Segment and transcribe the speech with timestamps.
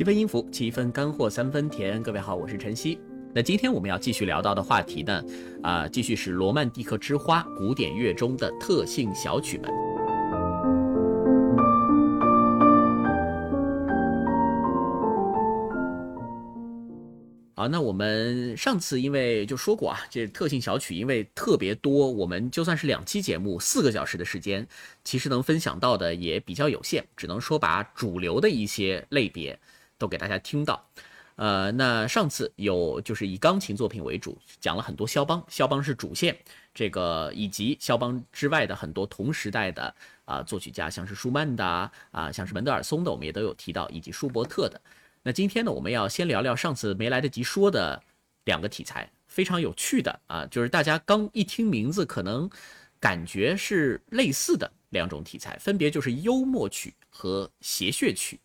[0.00, 2.02] 七分音符，七分干货，三分甜。
[2.02, 2.98] 各位好，我是晨曦。
[3.34, 5.22] 那今天我们要继续聊到的话题呢，
[5.62, 9.70] 啊，继续是罗曼蒂克之花古典乐中的特性小曲们。
[17.54, 24.66] 好，那我们上次因为就说过啊，这特性小曲因为特别多，我们就算是两期节目四个小时的时间，
[25.04, 29.58] 其实能分享到的也比较有限，只能说把主流的一些类别
[30.00, 30.84] 都给大家听到。
[31.36, 36.36] 呃，那上次有就是以钢琴作品为主，讲了很多肖邦，肖邦是主线，
[36.74, 39.94] 这个以及肖邦之外的很多同时代的
[40.26, 44.78] 啊作曲家，像是舒曼的啊，像是门德尔松的，我们也都有提到，以及舒伯特的。
[45.22, 48.02] 那今天呢，我们要先聊聊上次没来得及说的
[48.44, 52.50] 两个题材，非常有趣的啊，就是大家刚一听名字，可能
[52.98, 58.38] 感觉是类似的两种题材，分别就是幽默曲和谐谑曲。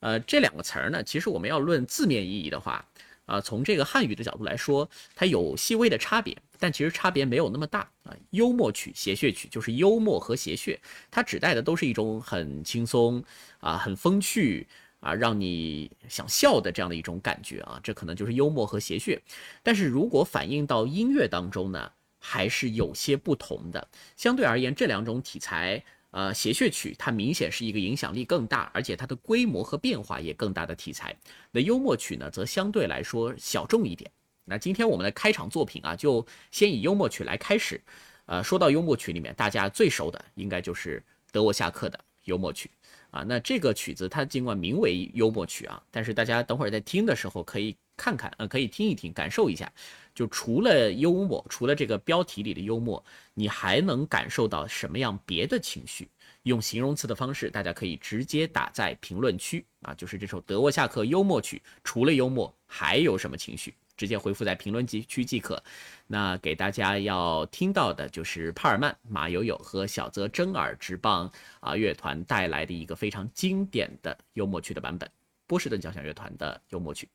[0.00, 2.84] 呃，这两个词儿呢，其实我们要论字面意义的话，
[3.26, 8.14] 啊，从这个汉语的角度来说，它有细微的差别，但其实差别没有那么大啊。
[8.30, 10.76] 幽默曲、谐谑曲就是幽默和谐谑，
[11.10, 13.22] 它指代的都是一种很轻松
[13.60, 14.66] 啊、很风趣。
[15.00, 19.18] 啊，让你想笑的这样的一种感觉啊，这可能就是幽默和谐谑。
[19.62, 23.88] 但是如果反映到音乐当中呢，还是有些不同的。
[24.14, 31.16] 相对而言，这两种题材，呃，谐谑曲它明显是一个影响力更大，而且它的规模和变化也更大的题材。
[31.50, 34.10] 那幽默曲呢，则相对来说小众一点。
[34.44, 37.80] 那今天我们的开场作品啊，就先以幽默曲来开始。
[38.26, 42.70] 呃，说到幽默曲里面，大家最熟的应该就是德沃夏克的幽默曲。
[43.10, 49.72] 啊，那这个曲子它尽管名为幽默曲啊，但是大家等会儿在听的时候可以看看，呃，可以听一听，感受一下。
[50.14, 53.02] 就除了幽默，除了这个标题里的幽默，
[53.34, 56.08] 你还能感受到什么样别的情绪？
[56.44, 59.92] 用形容词的方式，大家可以直接打在评论区啊。
[59.94, 63.74] 就是这首德沃夏克幽默曲，除了幽默还有什么情绪？
[63.96, 65.62] 直接回复在评论区即可。
[66.06, 71.30] 那给大家要听到的就是帕尔曼、马友友和小泽征尔直棒
[71.60, 75.06] 啊乐团带来的一个非常经典的幽默曲的版本——
[75.46, 77.06] 波士顿交响乐团的幽默曲。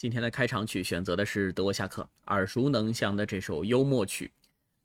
[0.00, 4.32] 今天的开场曲选择的是德沃夏克耳熟能详的这首幽默曲。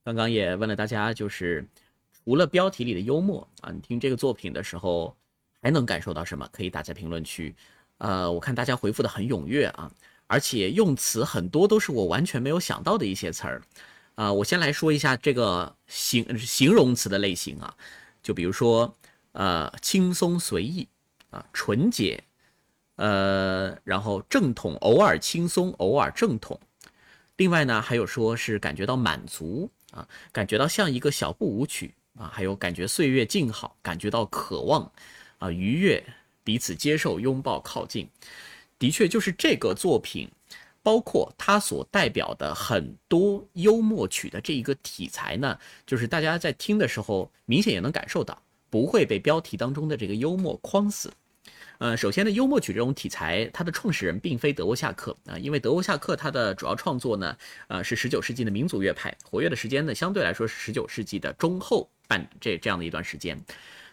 [0.03, 1.65] 刚刚也问了大家，就是
[2.11, 5.15] 除了标题里的幽默啊，你听这个作品的时候
[5.61, 6.45] 还能感受到什么？
[6.51, 7.55] 可以打在评论区。
[7.99, 9.89] 呃，我看大家回复的很踊跃啊，
[10.27, 13.61] 而且用词很多都是我完全没有想到的一些词儿。
[14.15, 17.73] 啊，我先来说一下这个形形容词的类型啊，
[18.21, 18.93] 就比如说
[19.31, 20.85] 呃轻松随意
[21.29, 22.21] 啊，纯洁。
[22.95, 26.59] 呃，然后正统，偶尔轻松，偶尔正统。
[27.37, 34.89] 另外呢，还有说是感觉到满足啊，感觉到像一个小步舞曲啊，还有感觉岁月静好，感觉到渴望
[35.39, 36.01] 啊，愉悦，
[36.43, 38.09] 彼此接受，拥抱，靠近。
[38.79, 40.29] 的确，就是这个作品，
[40.81, 51.11] 包括它所代表的很多幽默曲的这一个题材呢，就是大家在听的时候，明显也能感受到，不会被标题当中的这个幽默框死。
[51.77, 57.37] 呃，首先呢，幽默曲这种题材，它的创始人并非德沃夏克啊，因为德沃夏克他的主要创作呢，
[57.67, 63.37] 呃，是十九世纪的民族乐派，活跃的时间呢，相对来说是十九世纪的中后半这这样的一段时间。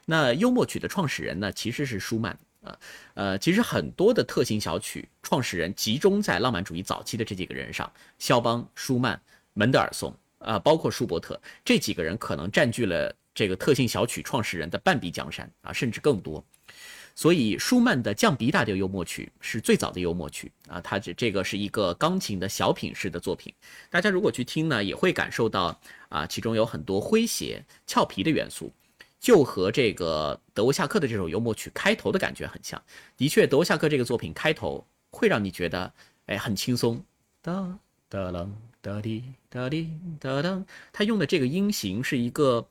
[0.05, 2.79] 那幽默曲的创始人呢，其实是舒曼啊，
[3.14, 9.20] 呃，其实很多的特性小曲创始人集中在浪漫主义早期的这几个人上，肖邦、舒曼、
[9.55, 16.44] 门德尔松啊，包括舒伯特这几个人可能占据了这个特性小曲创始人的半壁江山啊，甚至更多。
[17.14, 23.53] 所以，舒曼的降 B 大调幽默曲是最早的幽默曲啊，它这这个是一个钢琴的小品式的作品。
[23.91, 25.79] 大家如果去听呢，也会感受到
[26.09, 28.73] 啊，其中有很多诙谐、俏皮的元素，
[29.20, 32.82] 就和这个德沃夏克的这首幽默曲开头的感觉很像。
[33.17, 35.93] 的确，德沃夏克这个作品开头会让你觉得，
[36.26, 37.05] 哎，很轻松。
[37.43, 37.79] 哒
[38.09, 38.49] 哒啷
[38.81, 42.67] 哒滴哒滴哒当，他用的这个音型是一个。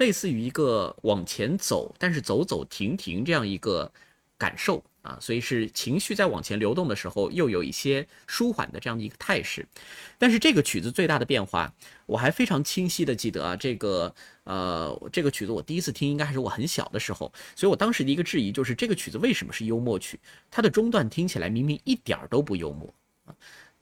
[0.00, 3.92] 类似于一个往前走，但是走走停停这样一个
[4.38, 9.68] 感受啊，所以是情绪在往前流动的时候，又有一些舒缓的这样的一个态势。
[10.16, 11.70] 但是这个曲子最大的变化，
[12.06, 14.14] 我还非常清晰的记得啊，这个
[14.44, 20.18] 呃，这个曲子我第一次听应该还是我很小的时候，所以我当时的一个质疑就是这个曲子为什么是幽默曲？
[20.50, 22.90] 它的中段听起来明明一点儿都不幽默。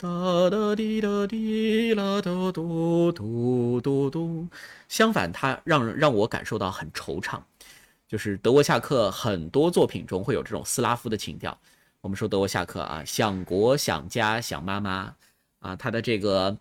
[0.01, 4.47] 哒哒滴哒滴啦嘟嘟嘟嘟嘟，
[4.89, 7.41] 相反，它让让我感受到很惆怅。
[8.07, 11.59] 就是德沃夏克很多作品中会有这种斯拉夫的情调。
[12.01, 15.17] 我们说德沃夏克啊，想国想家想妈妈
[15.59, 16.57] 啊，他的这个。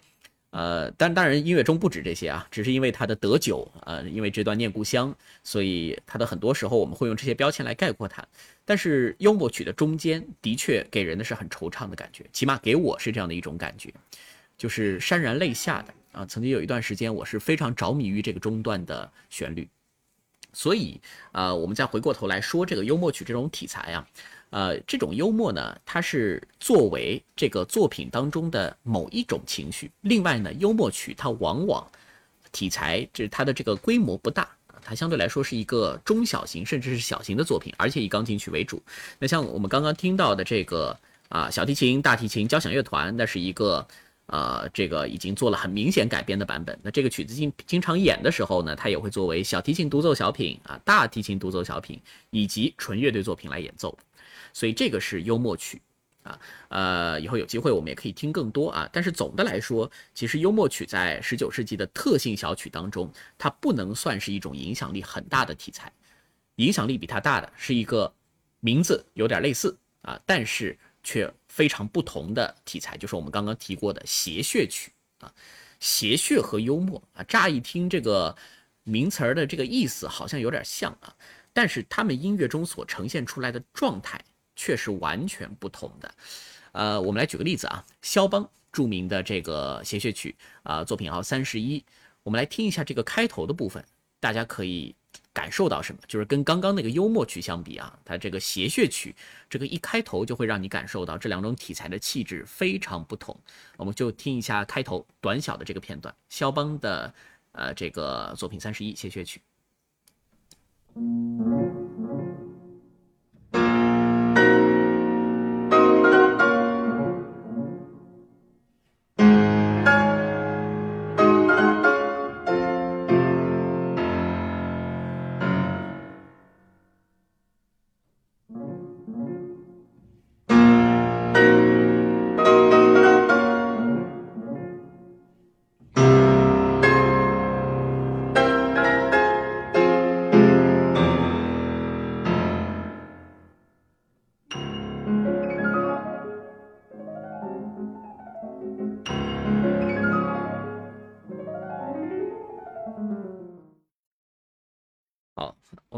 [0.52, 5.14] 呃，但当然，音乐中不止这些啊，只是因为他的得久，呃，因为这段念故乡，
[5.44, 8.26] 所以他的很多时候我们会用这些标签来概括他。
[8.64, 13.94] 但是幽默曲的中间的确给人的是很惆怅的感觉，起码给我是这样的一种感觉，
[14.58, 16.26] 就是潸然泪下的啊。
[16.26, 19.68] 曾经有一段时间，我是非常着迷于这个中段的旋律，
[20.54, 21.00] 所以
[21.34, 24.08] 啊，我们再回过头来说这个幽默曲这种题材啊。
[24.50, 29.92] 呃，这种幽默呢，它是作为这个作品当中的某一种情绪。
[30.02, 31.86] 另外呢，幽默曲它往往
[32.52, 34.48] 题材，就是它的这个规模不大，
[34.82, 38.82] 它相对来说是一个中小型甚至是小型的作品，而且以钢琴曲为主。
[39.20, 43.86] 那像我们刚刚听到的这个啊，小提琴、大提琴交响乐团，那是一个
[44.28, 46.80] 呃，这个已经做了很明显改编的版本。
[46.82, 53.98] 那这个曲子经经常演的时候呢，它也会作为小提琴独奏小品啊、大提琴独奏小品以及纯乐队作品来演奏。
[54.58, 55.80] 所以这个是幽默曲，
[56.24, 58.90] 啊，呃，以后有机会我们也可以听更多啊。
[58.92, 65.94] 但是总的来说，其实幽默曲在十九世纪的特性小曲当中，它不能算是一种影响力很大的题材。
[66.56, 68.12] 影响力比它大的是一个
[68.60, 75.32] 名字有点类似啊，但是却非常不同的题材，就是我们刚刚提过的谐谑曲啊。
[75.80, 78.36] 谐谑和幽默啊，乍一听这个
[78.82, 81.14] 名词儿的这个意思好像有点像啊，
[81.54, 84.20] 但是他们音乐中所呈现出来的状态。
[84.58, 86.14] 却是完全不同的，
[86.74, 91.82] 呃，我们来举个例子啊，肖邦著名的这个谐谑曲啊，作品号三十一，
[92.24, 93.86] 我们来听一下这个开头的部分，
[94.20, 94.94] 大家可以
[95.32, 96.02] 感受到什么？
[96.08, 99.16] 就是跟刚刚那个幽默曲相比啊，它这个谐谑曲
[99.48, 103.40] 这个一开头就会让你感受到这两种题材的气质非常不同。
[103.78, 107.14] 我们就听一下开头短小的这个片段，肖邦的
[107.52, 109.40] 呃这个作品三十一谐谑曲。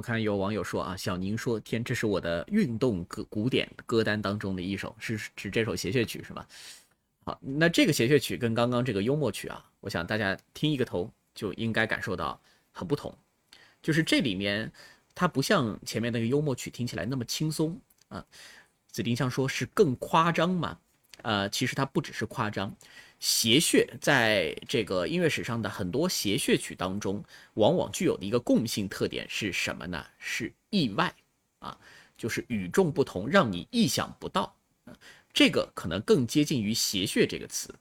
[0.10, 6.48] 看有网友说啊，小宁说天，这是我的运动歌古典歌单当中的一首，是指这首谐谑曲是吧？
[7.24, 13.16] 好，那这个谐谑曲跟刚刚这个幽默曲啊，我想大家听一个头就应该感受到很不同，
[13.84, 14.72] 就是这里面
[15.14, 18.26] 它不像前面那个幽默曲听起来那么轻松啊。
[18.88, 20.80] 紫丁香说是更夸张嘛？
[21.22, 22.76] 呃，其实它不只是夸张。
[23.20, 27.24] 谐谑在这个音乐史上的很多谐谑曲当中，
[27.56, 30.06] 往往具有的一个共性特点是什么呢？
[30.18, 31.14] 是意外
[31.60, 31.78] 啊，
[32.18, 34.56] 就是与众不同，让你意想不到。
[35.34, 37.74] 这个可能更接近于谐谑这个词。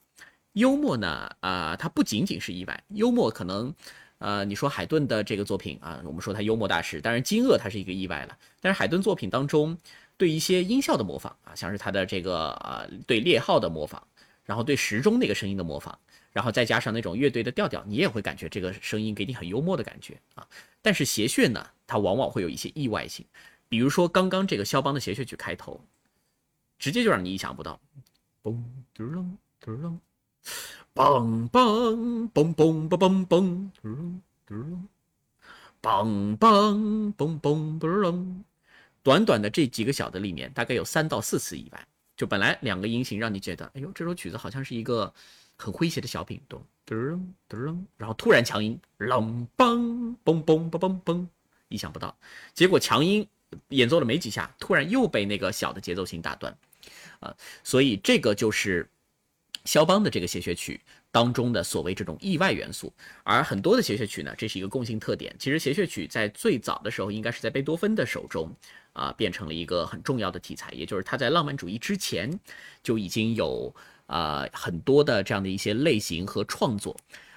[0.54, 2.85] 幽默呢，啊，它不仅仅是意外。
[2.88, 3.73] 幽默可能，
[4.18, 8.37] 呃，你说海顿的这个作品啊，我们说他幽默大师，当然惊愕他是一个意外了。
[8.61, 9.78] 但是海顿作品当中
[10.16, 14.02] 对一些音效的模仿啊，像是他的这个呃对猎号的模仿。
[14.49, 15.95] 然后对时钟那个声音的模仿，
[16.33, 20.49] 然后再加上那种乐队的调调，你也会感觉这个声音给你很幽默的感觉啊。
[20.81, 23.26] 但是谐谑呢，它往往会有一些意外性，
[23.69, 25.78] 比如说刚刚这个肖邦的谐谑曲开头，
[26.78, 27.78] 直接就让你意想不到，
[28.43, 28.57] 嘣
[28.95, 30.00] 嘟楞嘟楞，
[30.95, 34.88] 梆梆嘣嘣嘣嘣嘣嘟楞嘟楞，
[35.83, 38.45] 梆梆嘣嘣嘟楞，
[39.02, 41.88] 短短的这几个小的里面，大概有三到四次意外。
[42.19, 45.15] 就本来两个音型让你觉得，哎呦，这首曲子好像是一个
[45.57, 47.17] 很诙谐的小品，咚噔
[47.49, 51.27] 噔，然后突然强音，啷梆嘣嘣嘣嘣嘣，
[51.69, 52.19] 意想不到，
[52.53, 53.25] 结果强音
[53.69, 56.59] 演奏了没几下，突然又被那个小的节奏型打断，
[57.21, 57.33] 啊，
[57.63, 58.91] 所以这个就是
[59.65, 60.81] 肖邦的这个谐谑曲
[61.13, 65.33] 当中的所谓这种意外元素，而很多的谐谑曲呢，这是一个共性特点。
[65.39, 68.53] 其实谐谑曲在最早的时候，应该是在贝多芬的手中。
[68.99, 72.28] 啊，变成了一个很重要的题材，也就是他在浪漫主义之前
[72.83, 73.73] 就已经有
[74.07, 76.97] 啊很多的这样的一些类型和创作，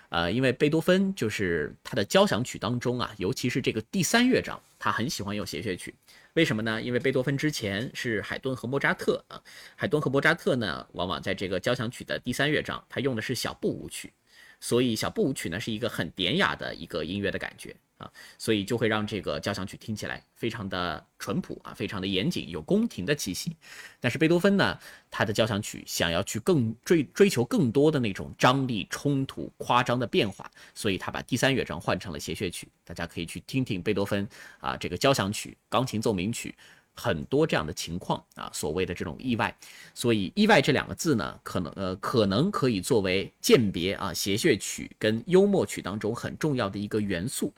[0.09, 5.93] 呃，因为贝多芬就是他的交响曲当中啊，尤其是这个第三乐章，他很喜欢用谐谑曲，
[6.33, 6.81] 为什么呢？
[6.81, 9.39] 因为贝多芬之前是海顿和莫扎特啊，
[9.75, 14.11] 海顿和莫扎特呢，往往在这个交响曲的第三乐章，他用的是小步舞曲，
[14.59, 17.75] 所以小步舞曲呢是一个很典雅的一个音乐的感觉。
[18.01, 23.55] 啊，所以就会让这个交响曲听起来非常的淳朴啊，非常的严谨，有宫廷的气息。
[23.99, 24.77] 但是贝多芬呢，
[25.11, 32.67] 他的交响曲想要去更追追求更多的那种张力、冲突、夸张的变化，所以他把第三乐章换成了谐谑曲。
[32.83, 34.27] 大家可以去听听贝多芬
[34.59, 36.55] 啊，这个交响曲、钢琴奏鸣曲。
[36.93, 39.57] 很多这样的情况啊，所谓的这种意外，
[39.93, 47.53] 所以“意外”这两个字呢，可能呃，可能可以作为鉴别啊谐谑曲跟幽默曲当中很重要的一个元素。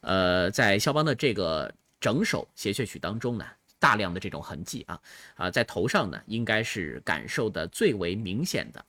[0.00, 3.44] 呃，在肖邦的这个整首谐谑曲当中呢，
[3.78, 5.00] 大量的这种痕迹啊
[5.34, 8.84] 啊，在头上呢，应该是感受的最为明显的。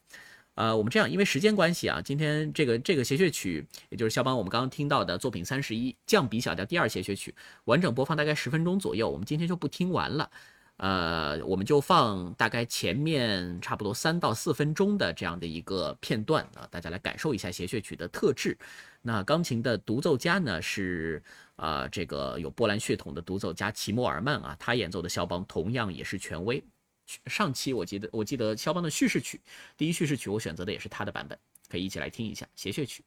[0.55, 10.29] 呃，我们这样，因为时间关系啊，今天这个这个谐谑曲，也就是肖邦我们刚刚听到的作品三十一降 B 小调第二谐谑曲，完整播放大概十分钟左右，我们今天就不听完了。
[10.77, 18.57] 呃，我们就放大概前面差不多三到四分钟的这样的一个片段啊，大家来感受一下谐谑曲的特质。
[19.01, 21.22] 那钢琴的独奏家呢是
[21.55, 26.63] 啊，这个有波兰血统的独奏家齐默尔曼啊，他演奏的肖邦同样也是权威。
[27.25, 29.41] 上期我记得我记得肖邦的叙事曲，
[29.75, 33.03] 第一叙事曲我选择的也是他的版本，可以一起来听一下谐谑曲。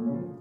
[0.00, 0.39] Mm-hmm.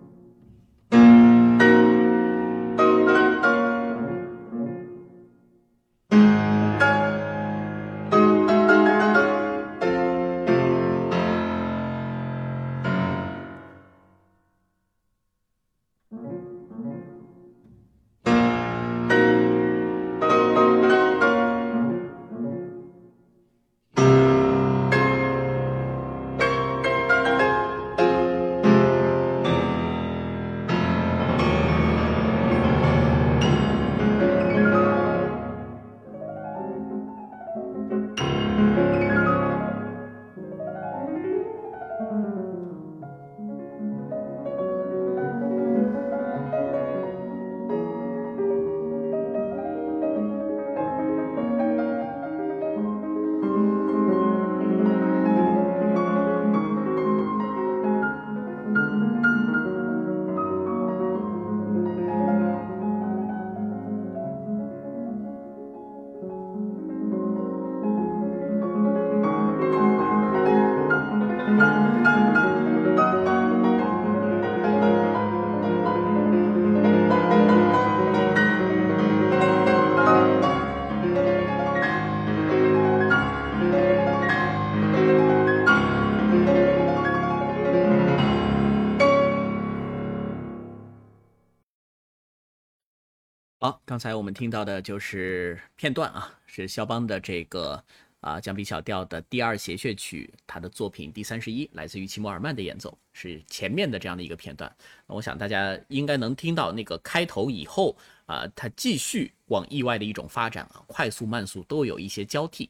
[93.99, 97.83] 刚才我们听到的就是片段啊，是肖邦的这个
[98.21, 104.73] 啊降 B 小调的第二谐谑曲，他的作品第三十一，来自于齐默尔曼的演奏，是前面的这样的一个片段。
[105.07, 107.93] 我想大家应该能听到那个开头以后
[108.25, 112.69] 啊，它继续往意外的一种发展啊，快速慢速都有一些交替。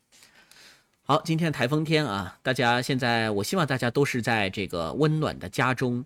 [1.03, 6.03] 好，今天台风天啊，大家现在我希望大家都是在这个温暖的家中，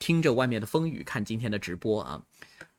[0.00, 2.20] 听着外面的风雨，看今天的直播啊。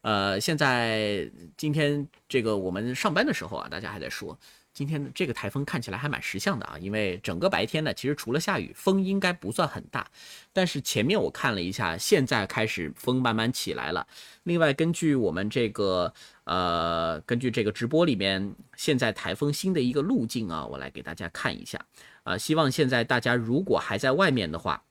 [0.05, 4.37] 呃，现在今天这个我们上班的时候啊，大家还在说，
[4.71, 10.05] 今天这个台风看起来还蛮识相的啊，因为整个白天呢，其实除了下雨，风应该不算很大。
[10.53, 14.05] 但是前面我看了一下，现在开始风慢慢起来了。
[14.43, 16.13] 另外，根据我们这个
[16.43, 21.83] 呃，根据这个直播里面现在台风新的一个路径啊，我来给大家看一下
[22.21, 22.37] 啊。
[22.37, 24.83] 希望现在大家如果还在外面的话，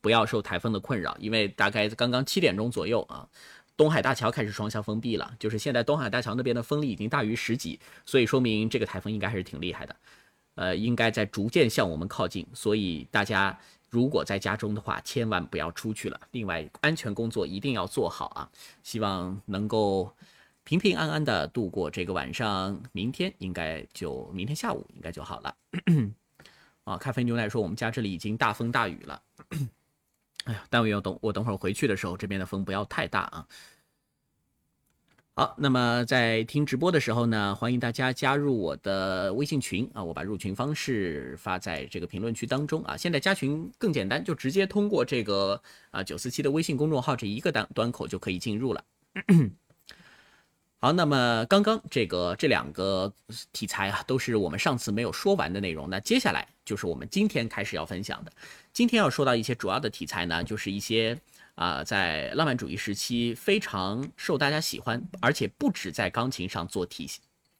[0.00, 3.28] 不要受台风的困扰，因为大概刚刚七点钟左右啊。
[3.76, 9.96] 东海大桥开始双向封闭了，就是现在东海大桥那边的风力已经大于十级，所以说明这个台风应该还是挺厉害的，
[10.54, 13.58] 呃，应该在逐渐向我们靠近，所以大家
[13.90, 16.20] 如果在家中的话，千万不要出去了。
[16.32, 18.50] 另外，安全工作一定要做好啊！
[18.82, 20.12] 希望能够
[20.64, 25.56] 平平安安的度过这个晚上，明天应该就明天下午应该就好了。
[26.84, 29.22] 啊，咖啡牛奶说我们家这里已经大风大雨了。
[30.44, 33.46] 哎呀，但我要等我等会儿回去的时候，这边的风不要太大啊。
[35.36, 42.96] 好，那么在听直播的时候呢，欢迎大家加入我的微信群啊，我把入群方式发在这个评论区当中啊。
[42.96, 48.84] 现在加群更简单，就直接通过这个啊九四七的微信公众号这一个端端口就可以进入了。
[50.78, 53.12] 好，那么刚刚这个这两个
[53.52, 55.90] 题材啊，都是我们上次没有说完的内容。
[55.90, 58.30] 那接下来就是我们今天开始要分享的。
[58.74, 61.16] 今天要说到一些主要的题材呢，就是一些
[61.54, 67.08] 啊，在浪漫主义时期非常受大家喜欢，而且不止在钢琴上做体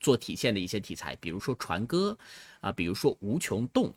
[0.01, 2.19] 做体现的一些题材，比如说船歌
[2.61, 3.95] 啊，比如说无穷动，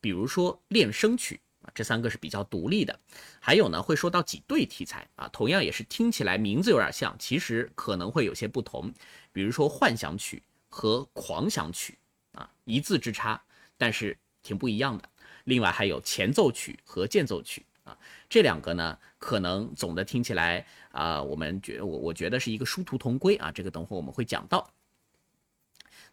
[0.00, 1.40] 比如说练声曲。
[1.72, 2.98] 这三个是比较独立的，
[3.40, 8.92] 还有呢，会说到几对题材啊，同样也是听起来名字有点像，其实可能会有些不同。
[9.32, 11.96] 比如说幻想曲和狂想曲
[12.32, 13.40] 啊，一字之差，
[13.76, 15.08] 但是挺不一样的。
[15.46, 24.70] 另外还有前奏曲和间奏曲啊，这两个呢，可能总的听起来啊，我们觉我我觉得是一个殊途同归啊，这个等会我们会讲到。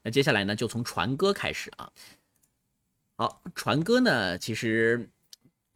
[0.01, 1.91] 那接下来呢，就从船歌开始啊。
[3.17, 5.07] 好，船歌呢，其实。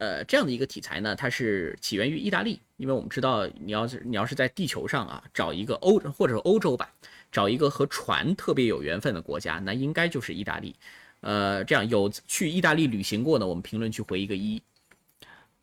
[0.00, 6.94] 呃，这样的一个题材呢，它是起源于意大利，因为我们知道，你要是你要是在地球上啊，找一个欧或者欧洲吧，
[7.32, 10.76] 找一个和船特别有缘分的国家，那应该就是意大利。
[11.20, 14.62] 呃，这样有去意大利旅行过呢，我们评论区回一个一，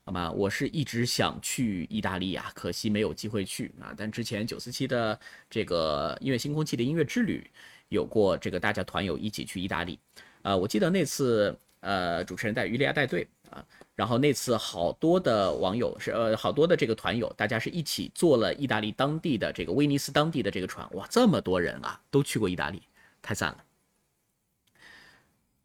[0.03, 0.31] 好吗？
[0.31, 3.93] 我是一直想去意大利啊，可惜没有机会去啊。
[3.95, 7.49] 但之前九四七的这个音乐新空气的音乐之旅，
[7.89, 9.97] 有过这个大家团友一起去意大利，
[10.41, 13.65] 啊，我记得那次呃，主持人带于利亚带队啊。
[13.95, 22.83] 然后那次好多的网友是呃好多的这个团友，大家是一起坐了意大利当地的这个威尼斯当地的这个船，哇，这么多人啊，都去过意大利，
[23.21, 23.64] 太赞了。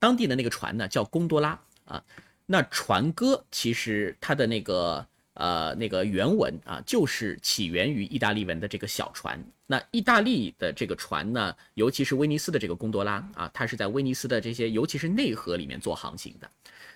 [0.00, 2.02] 当地的那个船呢叫贡多拉啊，
[2.46, 9.40] 那船歌其实它的那个呃那个原文啊，就是起源于意大利文的这个小船。
[9.66, 16.50] 那意大利的这个船呢，尤其是威尼斯的这个贡多拉啊，它是在威尼斯的这些尤其是内河里面做航行的。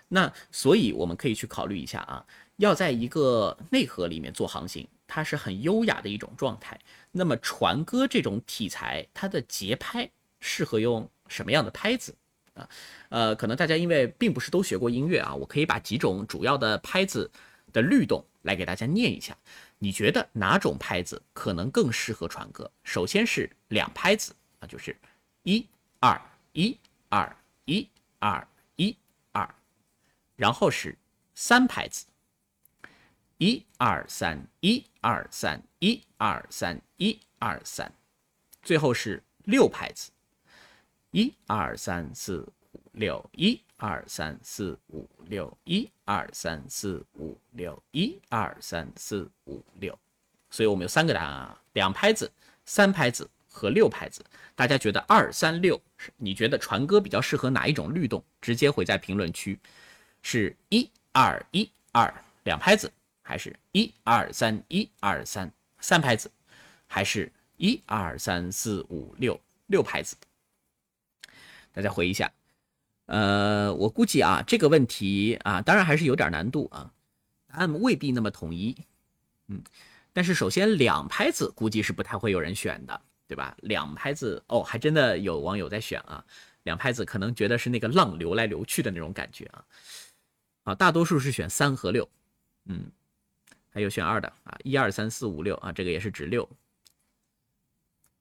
[0.08, 2.24] 那所以我们可以去考虑一下啊，
[2.56, 6.78] 要在一个内河里面做航行，它是很优雅的一种状态。
[7.12, 12.14] 那么船歌这种题材，它的节拍适合用什么样的拍子
[12.54, 12.68] 啊？
[13.10, 17.30] 呃，可能大家因为并不是都学过音乐啊，我可以把几种主要的拍子
[17.72, 19.36] 的律动来给大家念一下。
[19.78, 22.70] 你觉得哪种拍子可能更适合传歌？
[22.82, 24.96] 首先是两拍子啊，就是
[25.42, 25.66] 一
[26.00, 26.20] 二
[26.52, 26.78] 一
[27.10, 27.36] 二
[27.66, 27.86] 一
[28.18, 28.96] 二一
[29.32, 29.54] 二。
[30.36, 30.96] 然后是
[31.34, 32.06] 三拍子，
[33.38, 37.92] 一二三，一二三，一二三，一二三，
[38.62, 40.10] 最后是六拍子，
[41.14, 49.96] 一二三四五六，一二三四五六，一二三四五六，一二三四五六。
[50.50, 52.28] 所以我们有三个答案啊，两拍子、
[52.64, 54.24] 三拍子和六拍子。
[54.56, 55.80] 大家觉得二三六，
[56.16, 58.20] 你觉得传歌比较适合哪一种律动？
[58.40, 59.56] 直接回在评论区。
[60.20, 62.90] 是一二一二两拍子，
[63.22, 65.48] 还是一二三一二三
[65.78, 66.28] 三拍子，
[66.88, 70.16] 还是一二三四五六六拍子？
[71.74, 72.32] 大家回一下。
[73.06, 76.90] 呃，我估计啊，这个问题啊，当然还是有点难度啊，
[77.48, 78.74] 答案未必那么统一。
[79.48, 79.62] 嗯，
[80.12, 83.54] 但是首先两拍子估计是不太会有人选的对吧？
[83.58, 86.24] 两拍子哦，还真的有网友在选啊，
[86.62, 89.64] 两拍子可能觉得是那个浪流来流去的那种感觉啊。
[90.62, 92.08] 啊，大多数是选三和六，
[92.66, 92.90] 嗯，
[93.68, 96.48] 还有选二的啊，一二三四五六啊，这个也是指六。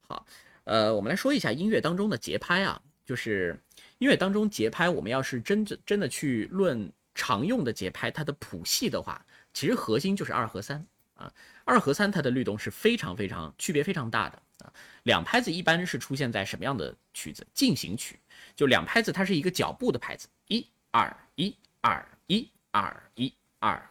[0.06, 0.26] 好，
[0.64, 3.58] 呃，我们来说一下音乐当中的节拍啊，就是
[3.98, 11.32] 音乐当中节拍，我们要是真真真的去论常用的节拍，它的谱系的话，其实核心就是二和三啊，
[11.64, 14.72] 二和三它的律动是非常非常区别非常大的啊。
[15.04, 17.46] 两拍子一般是出现在什么样的曲子？
[17.52, 18.18] 进行曲，
[18.56, 22.06] 就两拍子它是一个脚步的拍子，一二一二。
[22.26, 23.90] 一二一二，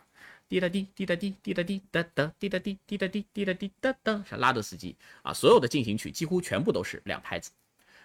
[0.49, 7.52] 滴答滴滴答滴滴答滴哒哒滴答滴滴答滴滴答滴哒哒，像拉德斯基啊，所有的进行曲几乎全部都是两拍子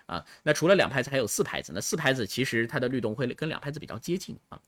[0.08, 0.26] 啊。
[0.42, 1.72] 那除了两拍子，还有四拍子。
[1.72, 4.60] 那四拍子其实它的律动会跟两拍子比较接近啊。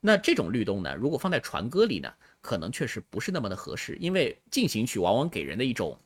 [0.00, 5.98] 那这种律动呢，如果放在传歌里呢，可能确实不是那么的合适，因为进行曲往往给人的一种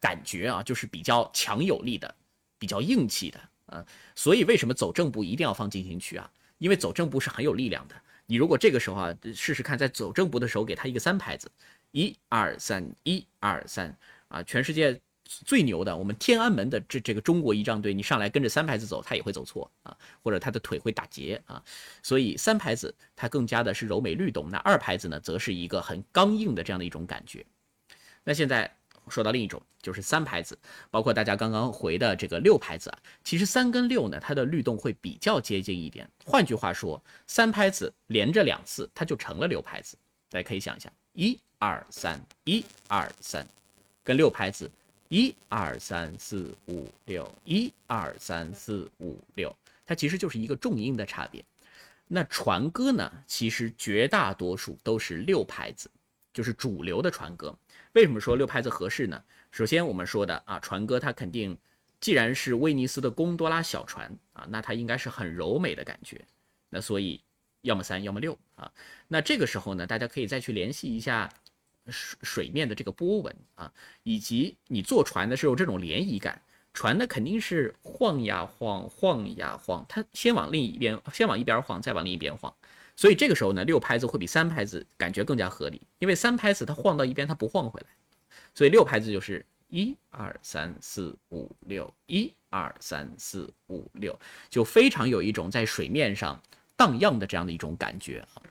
[0.00, 2.12] 感觉啊，就是比较强有力的，
[2.58, 3.86] 比较硬气的啊。
[4.14, 6.30] 所以为什么走正步一定要放进行曲啊？
[6.58, 7.94] 因为走正步是很有力量的。
[8.26, 11.50] 你如果这个时候啊，试试看，在走正步的时候给他一个三拍子，
[11.90, 13.94] 一二三，一二三
[14.28, 14.98] 啊，全世界
[15.44, 21.62] 最牛的，我们天安门的这这个中国仪仗队，你上来跟着三拍子走，他也会走错啊，或者他的腿会打结啊，
[22.02, 27.44] 所以三拍子它更加的是柔美律动，那二拍子呢，则是一个很刚硬的这样的一种感觉。
[28.24, 28.72] 那现在。
[29.08, 30.56] 说到另一种，就是三拍子，
[30.88, 36.08] 包括大家刚刚回的这个六拍子啊，其实三跟六呢，它的律动会比较接近一点。
[36.24, 39.96] 换句话说，三拍子连着两次，它就成了六拍子。
[40.30, 43.44] 大家可以想一下，一二三，一二三，
[44.04, 44.70] 跟六拍子，
[45.12, 51.44] 一二三四五六，一二三四五六，它其实就是一个重音的差别。
[52.08, 55.90] 那传歌呢，其实绝大多数都是六拍子，
[56.32, 57.54] 就是主流的传歌。
[57.92, 59.22] 为什么说六拍子合适呢？
[59.50, 61.58] 首先我们说的啊，船歌它肯定，
[62.00, 66.24] 既然是威尼斯的贡多拉小船啊，那它应该是很柔美的感觉。
[66.70, 67.20] 那所以
[67.60, 68.72] 要么三，要么六啊。
[69.08, 71.30] 那这个时候呢，大家可以再去联系一下
[71.88, 76.40] 水水面的这个波纹啊，以及你坐船的时候这种涟漪感，
[76.72, 82.54] 船呢肯定是晃呀晃，晃呀晃，它先往另一边，先往一边晃，再往另一边晃。
[82.94, 87.86] 所以这个时候呢，六拍子会比三拍子感觉更加合理，因为三拍子它晃到一边，它不晃回来，
[88.54, 94.16] 所以六拍子就是一二三四五六，一二三四五六，
[94.50, 96.40] 就非常有一种在水面上
[96.76, 98.42] 荡漾的这样的一种感觉啊。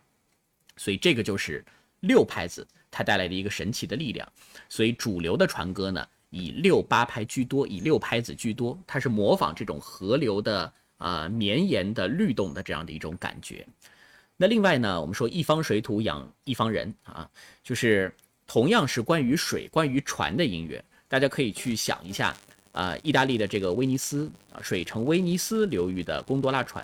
[0.76, 1.64] 所以这个就是
[2.02, 4.28] 六拍子它带来的一个神奇的力量。
[4.70, 13.66] 所以主流的船歌呢，以六八拍居多，以六拍子居多，它是模仿这种河流的啊绵延的律动的这样的一种感觉。
[14.38, 17.30] 那另外呢，我们说一方水土养一方人啊，
[17.64, 18.12] 就是
[18.48, 22.36] 同样是关于水、关于船的音乐，大家可以去想一下
[22.72, 26.84] 啊，意大利的这个威尼斯啊，水城威尼斯流域的贡多拉船，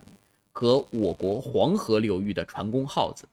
[0.52, 3.26] 和我国黄河流域的船工号子，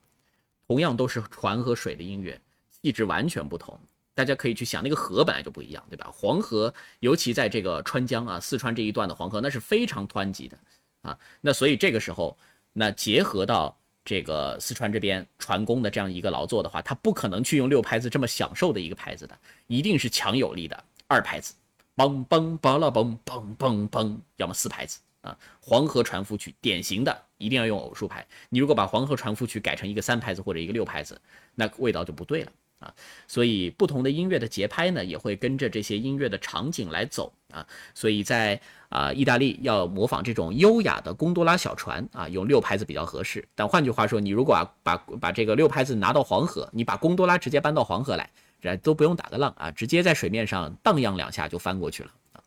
[0.67, 3.79] 同样都是船和水的音乐，气质完全不同。
[4.15, 6.11] 大家可以去想，那个河本来就不一样，对吧？
[6.13, 10.59] 黄河，尤其在这个川江啊，四川这一段的黄河，那是非常湍急的
[11.03, 11.19] 啊。
[11.41, 12.37] 那所以这个时候，
[12.73, 13.77] 那结合到。
[14.07, 19.35] 这个四川这边船工的这样一个劳作的话，他不可能去用六拍子这么享受的一个拍子的，
[19.67, 21.55] 一定是强有力的二拍子，
[21.97, 25.35] 梆梆巴拉梆梆梆梆，要么四拍子啊。
[25.59, 31.21] 黄河船夫曲典型的一定要用偶数拍，你如果把黄河船夫曲改成一个三拍子或者一个六拍子，
[31.55, 32.53] 那味道就不对了。
[32.81, 32.93] 啊，
[33.27, 37.65] 所以不同的音乐的节拍呢，也会跟着这些音乐的场景来走啊。
[37.95, 43.47] 所以在啊，意大利要模仿这种优雅的贡多拉小船啊，用六拍子比较合适。
[43.55, 48.29] 但换句话说，你如果啊把把这个六拍子拿到黄河，你把贡多拉直接搬到黄河来，
[48.61, 52.43] 这都不用打个浪啊，直接在水面上荡漾两下就翻过去了啊。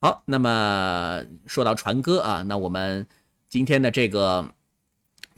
[0.00, 3.06] 好，那么说到船歌啊，那我们
[3.52, 4.54] 今天的这个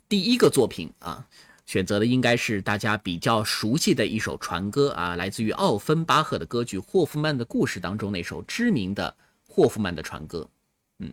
[0.09, 1.27] 第一个作品啊。
[1.66, 9.16] 选择的应该是大家比较熟悉的一首船歌啊，来自于奥芬巴赫的歌剧《霍夫曼的故事》当中那首知名的
[9.48, 10.48] 霍夫曼的船歌。
[10.98, 11.12] 嗯，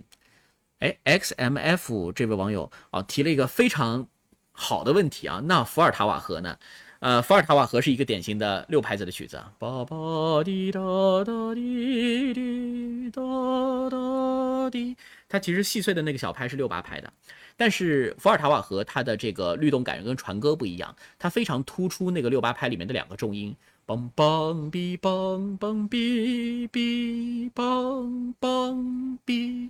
[0.80, 4.06] 哎，XMF 这位网友啊提了一个非常
[4.52, 6.60] 好的问题啊，那伏尔塔瓦河呢？
[7.00, 9.96] 呃，伏尔塔瓦河是一个典型的六拍子的曲子啊，吧吧
[10.44, 10.80] 滴哒
[11.26, 13.22] 哒滴滴哒
[13.90, 14.96] 哒滴，
[15.32, 17.12] 它其实细碎的那个小拍是六八拍的。
[17.56, 23.56] 但是伏尔塔瓦河它的这个律动感跟船歌不一样，它非常突出那个六八拍里面的两个重音，
[23.88, 29.70] 梆梆哔梆梆哔哔梆梆哔，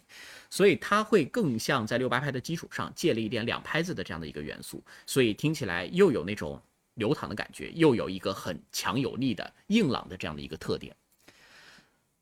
[0.49, 6.61] 所以它会更像在六八拍的基础上借了一点两拍子的这样的一个元素，所以听起来又有那种
[6.95, 10.95] 流淌的感觉，又有一个很强有力的硬朗的这样的一个特点。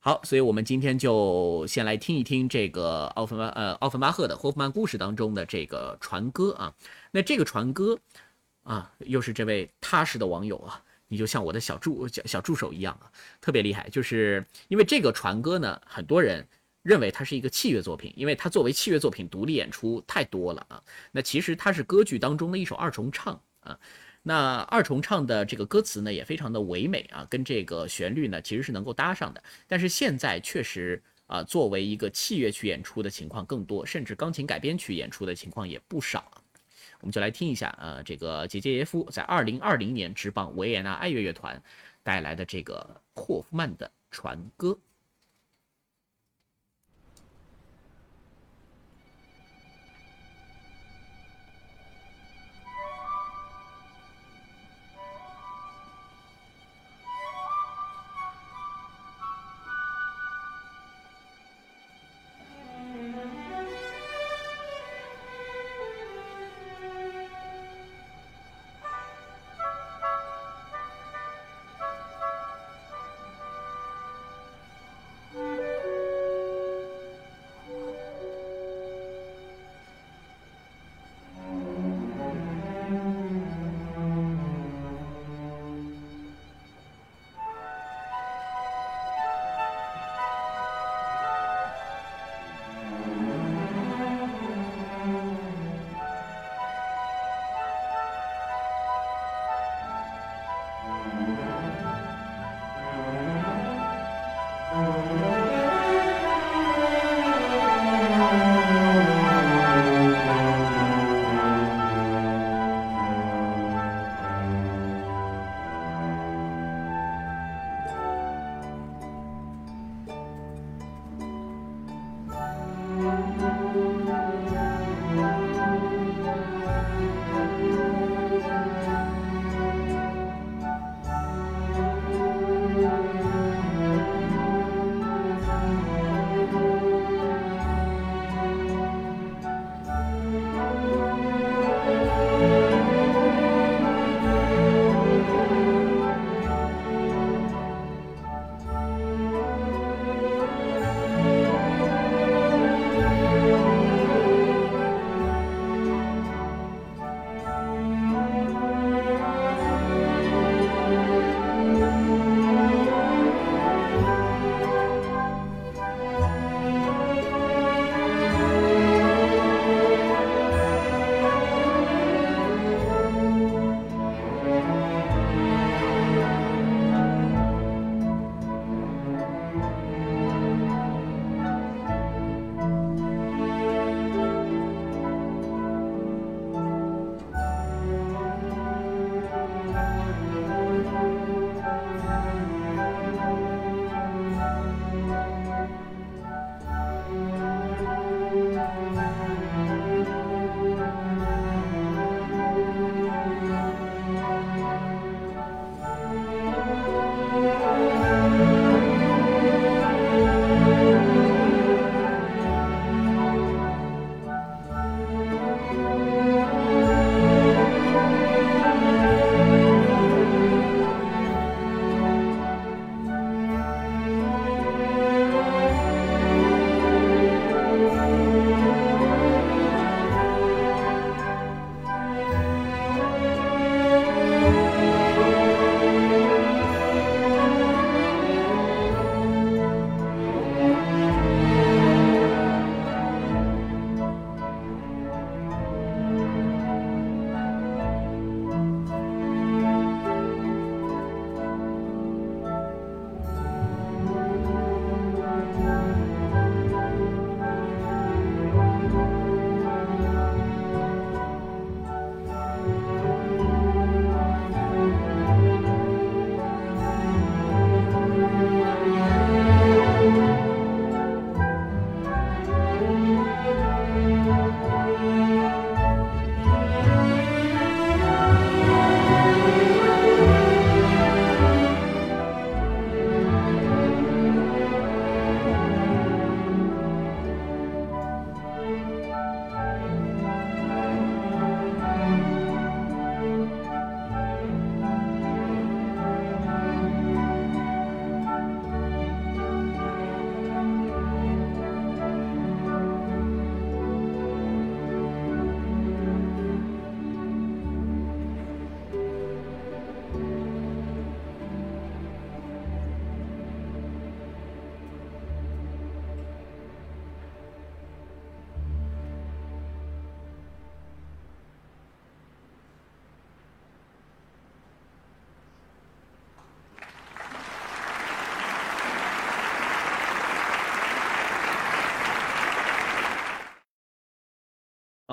[0.01, 6.73] 好，所以我们今天就先来听一听这个奥芬巴呃奥芬巴赫的霍夫曼故事当中的这个船歌啊。
[7.11, 7.99] 那这个船歌
[8.63, 13.89] 啊，又是这位踏实的网友啊，你就像我的小助小助手一样啊，特别厉害。
[13.89, 16.47] 就是因为这个船歌呢，很多人
[16.81, 20.81] 认为它是一个器乐作品，因为它作为器乐作品独立演出太多了啊。
[21.11, 23.77] 那其实它是歌剧当中的一首二重唱啊。
[24.21, 29.41] 那二重唱的这个歌词呢，也非常的唯美啊，跟这个旋律呢其实是能够搭上的。
[29.67, 36.29] 但是现在确实啊，作为一个器乐去演出的情况更多，甚至钢琴改编曲演出的情况也不少。
[37.01, 41.61] 我们就来听一下啊，这个杰杰耶夫在二零二零年执棒维也纳爱乐乐团
[42.03, 44.77] 带来的这个霍夫曼的船歌。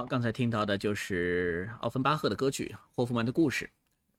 [0.07, 3.69] 刚才听到的就是奥芬巴赫的歌剧《霍夫曼的故事》，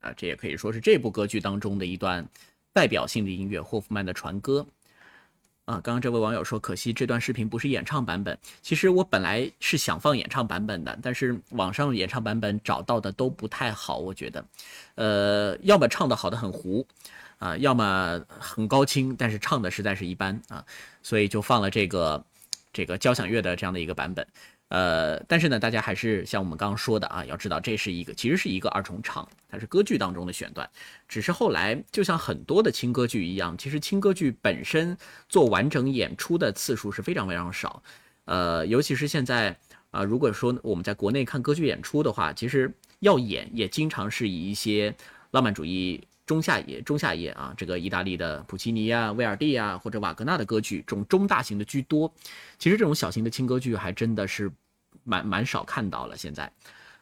[0.08, 2.28] 啊，这也可以说是这部歌剧当中的一段
[2.74, 4.66] 代表性的音乐——霍夫曼的传歌。
[5.66, 8.38] 啊，刚刚这位网友说，可惜这段视频不是演唱版本。
[8.62, 14.46] 其实我本来是想放演唱版本的，但是网上演唱版本找到的都不太好，我觉得，
[14.96, 16.86] 呃，要么唱的好的很糊，
[17.38, 20.66] 啊，要么很高清，但是唱的实在是一般啊，
[21.04, 22.26] 所以就放了这个
[22.72, 24.26] 这个交响乐的这样的一个版本。
[24.70, 30.70] 呃，但是呢，大家还是像我们刚刚说的啊，要知道这是一个，其实是一个二重唱，它是歌剧当中的选段。
[31.08, 34.98] 只是后来，就像很多的轻歌剧一样，其实轻歌剧本身
[35.30, 37.82] 做完整演出的次数是非常非常少。
[38.26, 39.58] 呃，尤其是现在
[39.92, 44.94] 啊，如果说我们在国内看歌剧演出的话，其实要演也经常是以一些
[45.32, 46.06] 浪漫主义。
[46.28, 52.14] 中下叶，中下叶啊，这个意大利的普奇尼啊、威尔第啊，或者瓦格纳的歌剧，这种中大型的居多。
[52.60, 54.52] 其实这种小型的轻歌剧还真的是
[55.06, 56.18] 蛮蛮少看到了。
[56.18, 56.52] 现在，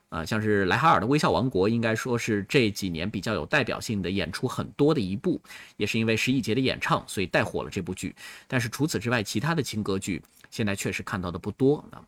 [0.09, 5.41] 啊，像是莱哈尔的《微笑王国》，应该说是这几年比较有代表性的演出很多的一部，
[5.75, 8.15] 也是因为十一节的演唱，所以带火了这部剧。
[8.47, 10.21] 但是除此之外，其他的轻歌剧
[10.51, 11.99] 现在确实看到的不多啊。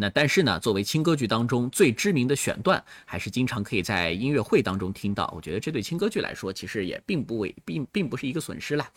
[0.00, 5.28] 那但是呢，作为轻歌剧当中最知名的选段，还是经常可以在音乐会当中听到。
[5.34, 8.88] 我觉得这对轻歌剧来说，其实也并不为并并不是一个损失啦。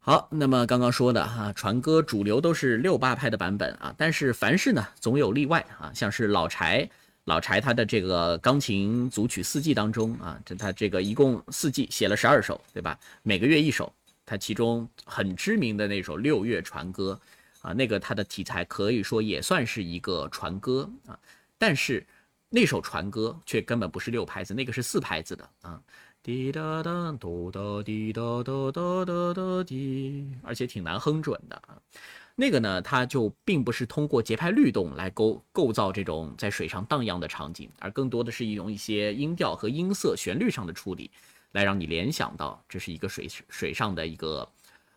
[0.00, 6.88] 好，那么刚刚说的哈，传歌主流都是六八拍的版本啊，但是凡事呢总有例外啊，像是老柴
[7.24, 12.98] 老柴他的这个钢琴组曲四季当中啊，这他这个一共四季写了十二首，对吧？
[13.22, 13.92] 每个月一首，
[14.24, 17.20] 他其中很知名的那首六月传歌。
[17.66, 21.18] 啊，那个它的题材可以说也算是一个船歌啊，
[21.58, 22.06] 但是
[22.48, 25.82] 那首船歌却根本不是六拍子，那个是四拍子的啊，
[26.22, 31.60] 滴答答，哆答滴答答答答答滴，而且挺难哼准的。
[32.36, 41.10] 那个呢，它就并不是通过节拍律动来构构造这种在水上荡漾的场景，而更多的是用一些音调和音色、旋律上的处理，
[41.50, 44.48] 来让你联想到这是一个水水上的一个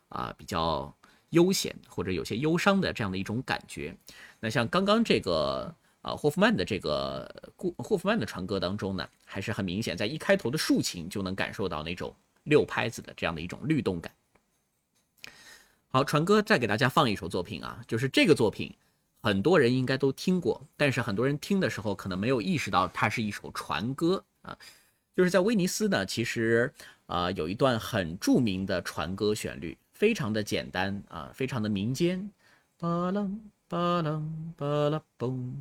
[0.09, 0.93] 啊比较。
[1.31, 3.95] 悠闲或者有些忧伤的这样的一种感觉，
[4.39, 14.11] 那像刚刚这个啊霍夫曼的这个故霍夫曼的传歌当中呢，还是很明显，在一开头的竖琴就能感受到那种六拍子的这样的一种律动感。
[15.89, 18.73] 好，传歌再给大家放一首作品啊，就是这个作品
[19.21, 24.57] 很多人应该都听过，但是很多人听的时候可能没有意识到它是一首传歌啊，
[25.15, 26.73] 就是在威尼斯呢，其实
[27.05, 29.77] 啊有一段很著名的传歌旋律。
[29.99, 32.31] 非常的简单啊，非常的民间，
[32.77, 33.37] 巴啷
[33.67, 34.25] 巴啷
[34.55, 35.51] 巴拉嘣，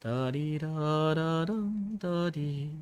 [0.00, 0.66] 哒滴哒
[1.14, 2.74] 哒噔哒滴。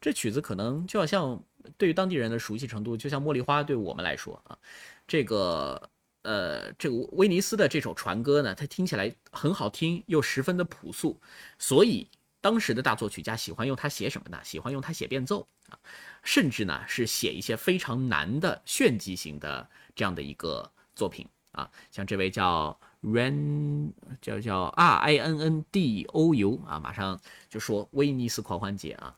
[0.00, 1.40] 这曲子可能就好像
[1.78, 4.58] 对于当地人的熟悉程度，就像茉莉花对我们来说啊，
[5.06, 5.88] 这个
[6.22, 11.20] 呃，这个威尼斯的这首船歌呢，它听起来很好听，又十分的朴素，
[11.60, 12.08] 所以
[12.40, 14.40] 当时的大作曲家喜欢用它写什么呢？
[14.42, 15.78] 喜欢用它写变奏啊，
[16.24, 19.68] 甚至呢是写一些非常难的炫技型的。
[19.94, 29.14] 这样的一个作品啊，像这位叫 Ren，叫叫 R I N N D O U 啊，马上就说威尼斯狂欢节啊，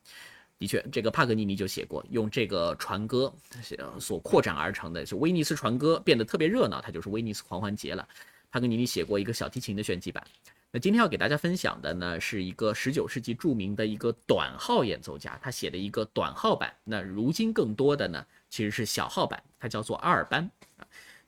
[0.58, 3.32] 的确，这个帕格尼尼就写过，用这个船歌
[3.98, 8.08] 所扩展而成的，就威尼斯船歌变得特别热闹，它就是威尼斯狂欢节了。
[8.50, 10.24] 帕格尼尼写过一个小提琴的炫技版。
[10.74, 16.74] 那今天要给大家分享的呢，是一个十九世纪著名的一个短号演奏家，他写的一个短号版。
[16.84, 20.50] 那如今更多的呢，其实是小号版，它叫做阿尔班。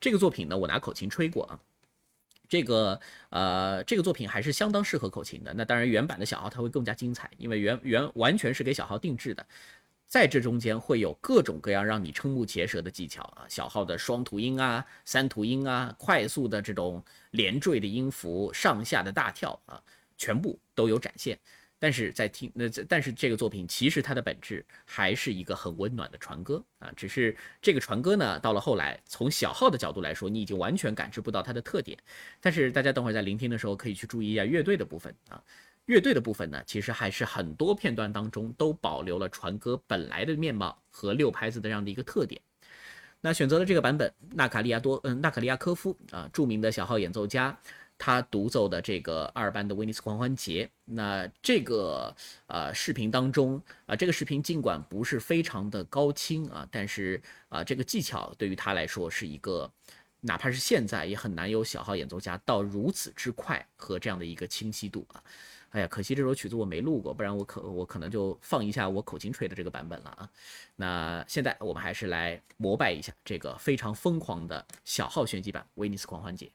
[0.01, 1.61] 这个作品呢，我拿口琴吹过啊。
[2.49, 5.53] 这个呃，这个作品还是相当适合口琴的。
[5.53, 9.45] 那当然，原版的小号它会更加精彩，因为原原完全是给小号定制的。
[10.07, 17.03] 在这中间会有各种各样让你瞠目结舌的技巧啊，小号的双吐音啊、三吐音啊、快速的这种
[17.35, 19.83] 连缀的音符、上下的大跳啊，
[20.17, 21.39] 全部都有展现。
[21.77, 31.99] 但是在听那，但是这个作品其实它的本质还是一个很温暖的传歌啊，只是这个传歌呢，到了后来从小号的角度来说，你已经完全感知不到它的特点。
[32.41, 35.43] 但是大家等会儿在聆听的时候可以去注意一下乐队的部分啊，
[35.87, 42.41] 乐队的部分呢，其实还是很多片段当中都保留了传歌本来的面貌和六拍子的这样的一个特点。
[43.25, 47.59] 那选择了这个版本，纳卡利亚多嗯纳卡利亚科夫啊，著名的小号演奏家。
[47.97, 52.15] 他独奏的这个二班的威尼斯狂欢节，那这个
[52.49, 59.71] 呃视频当中啊，这个视频尽管不是非常的高清啊，但是啊这个技巧对于他来说是一个，
[60.21, 65.23] 哪怕是现在也很难有小号演奏家到如此之快和这样的一个清晰度啊。
[65.75, 70.31] 哎呀，可惜这首曲子我没录过，不然我可我可能就放一下我口琴吹的这个版本了啊。
[70.77, 76.49] 那现在我们还是来膜拜一下这个非常疯狂的小号炫技版威尼斯狂欢节。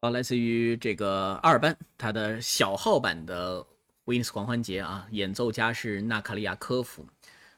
[0.00, 3.62] 啊，来自于这个阿尔班，他的小号版的
[4.06, 7.06] 威尼斯狂欢节啊，演奏家是纳卡利亚科夫，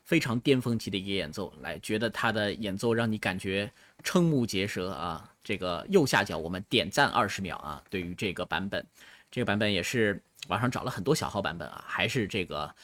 [0.02, 3.70] 非常巅峰级的一个演奏，来觉得他的演奏让你感觉
[4.02, 5.32] 瞠目结舌啊。
[5.44, 8.84] 这个右下角我们点赞二十秒啊，对于这个版本，
[9.30, 12.74] 这个版本也是网上找了很多小号版本啊，还是这个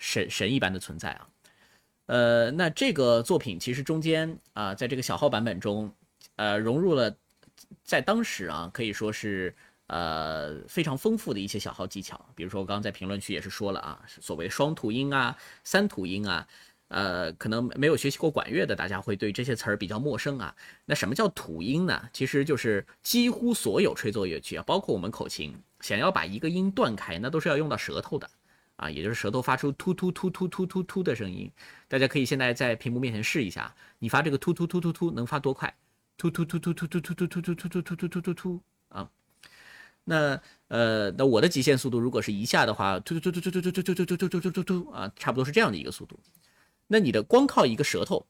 [0.00, 1.28] 神神一般的存在啊。
[2.06, 5.92] 呃，那这个作品其实中间啊，在这个小号版本中，
[6.34, 7.16] 呃，融入了
[7.82, 9.54] 在当时啊，可以说是
[9.86, 12.24] 呃非常丰富的一些小号技巧。
[12.34, 16.46] 比如说，我刚刚在评论区也是说了啊，所谓双吐音啊、三吐音啊，
[16.88, 20.54] 呃，可能没有学习过管乐的大家会对这些词儿比较陌生啊。
[20.84, 22.08] 那什么叫吐音呢？
[22.12, 28.30] 其实就是几乎所有吹奏乐器啊，包括我们口琴，想要把一个音断开，那都是要用到舌头的。
[28.76, 31.48] 啊，也就是舌头发出突突突突突突突的声音，
[31.86, 35.72] 大家可以现在在屏幕面前试一下，你发这个突突突突突能发多快？
[36.16, 39.10] 突突突突突突突突突突突突突突突突突啊！
[40.04, 46.18] 那呃，那我的极限速度如果是一下的话，突突突突突突突突突突突突突突啊，差不多是这样的一个速度。
[46.86, 48.26] 那你的光靠一个舌头，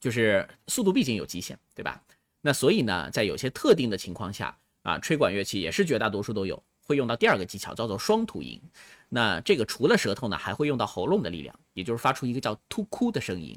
[0.00, 2.02] 就是速度毕竟有极限，对吧？
[2.40, 8.60] 那所以呢，在有些特定的情况下啊，吹管乐器也是绝大多数都有会用到第二个技巧，叫做双吐音。
[9.08, 13.56] 那这个除了舌头呢，还会用到喉咙的力量，也就是发出一个叫突哭的声音，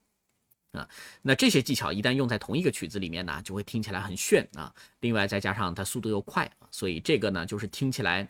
[0.71, 0.87] 啊。
[1.21, 4.73] 那这些技巧一旦用在同一个曲子里面呢，就会听起来很炫啊。
[4.99, 8.27] 另外再加上它速度又快，所以这个呢就是听起来，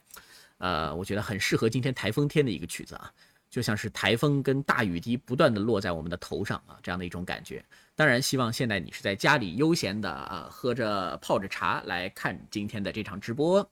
[0.58, 3.12] 呃，我觉得很适合今天台风天的一个曲子啊。
[3.50, 7.62] 就像是台风跟大雨滴不断的落在我们的头上啊，这样的一种感觉。
[7.96, 13.70] 当然，希望现在你是在家里悠闲的啊，喝着泡着茶来看今天的这场直播。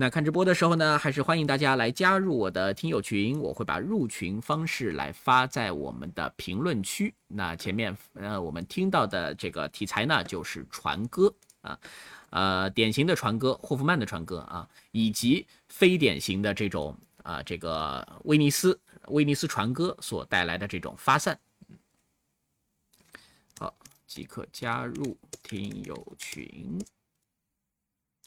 [0.00, 7.12] 那看直播的时候呢，还是欢迎大家来加入我的听友群，我会把入群方式来发在我们的评论区。
[7.26, 11.76] 那前面呃我们听到的这个题材呢，就是传歌啊，
[12.30, 18.78] 呃典型的传歌，霍夫曼的传歌啊，以及非典型的这种啊这个威尼斯。
[19.08, 21.36] 威尼斯船歌所带来的这种发散，
[23.58, 23.74] 好，
[24.06, 26.78] 即可加入听友群。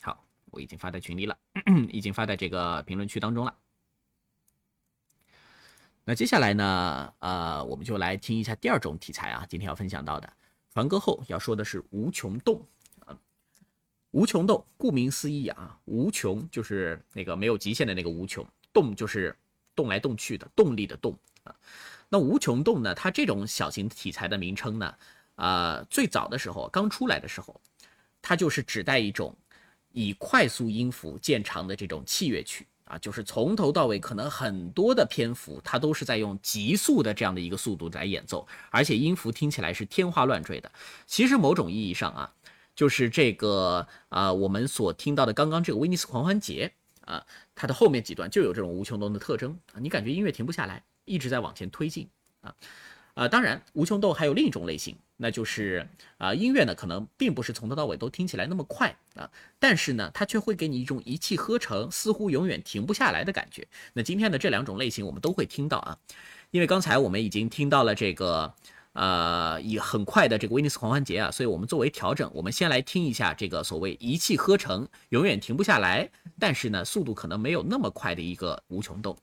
[0.01, 1.37] 好，我已经发在群里了，
[1.89, 3.55] 已经发在这个评论区当中了。
[6.03, 10.31] 那接下来呢，呃，我们就来听一下第二种题材啊，今天要分享到的
[10.73, 12.63] 传歌后要说的是无穷动
[13.05, 13.17] 啊，
[14.11, 19.35] 无穷动，顾名思义啊，无穷就是那个没有极限的那个无穷，动就是。
[19.73, 21.55] 动来动去的动力的动啊，
[22.09, 22.93] 那无穷动呢？
[22.93, 24.95] 它这种小型题材的名称呢，
[25.35, 27.59] 啊，最早的时候刚出来的时候，
[28.21, 29.33] 它就是指代一种
[29.91, 40.71] 以快速音符见长的这种器乐曲啊，就是从头到尾可能很多的篇幅，它都是在用急速的这样的一个速度来演奏，而且音符听起来是天花乱坠的。
[41.05, 42.33] 其实某种意义上啊，
[42.75, 46.71] 就是这个啊，我们所听到的刚刚这个威尼斯狂欢节。
[47.05, 47.25] 啊，
[47.55, 52.07] 它的后面几段就有这种无穷动的特征啊，你感觉音乐停不下来，一直在往前推进
[52.41, 52.55] 啊，
[53.13, 55.87] 啊，当然无穷动还有另一种类型，那就是
[56.17, 63.67] 啊，音乐呢可能并不是从头到尾都听起来那么快啊，但是呢，它却会给你一种一气呵成，似乎永远停不下来的感觉。
[63.93, 65.97] 那今天的这两种类型我们都会听到啊，
[66.51, 68.53] 因为刚才我们已经听到了这个。
[68.93, 79.17] 呃，以很快的这个威尼斯狂欢节啊，所以我们作为调整，我们先来听一下这个所谓一气呵成、永远停不下来，但是呢，速度可能没有那么快的一个无穷动，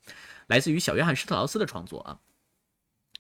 [0.47, 2.19] 来自于小约翰施特劳斯的创作啊。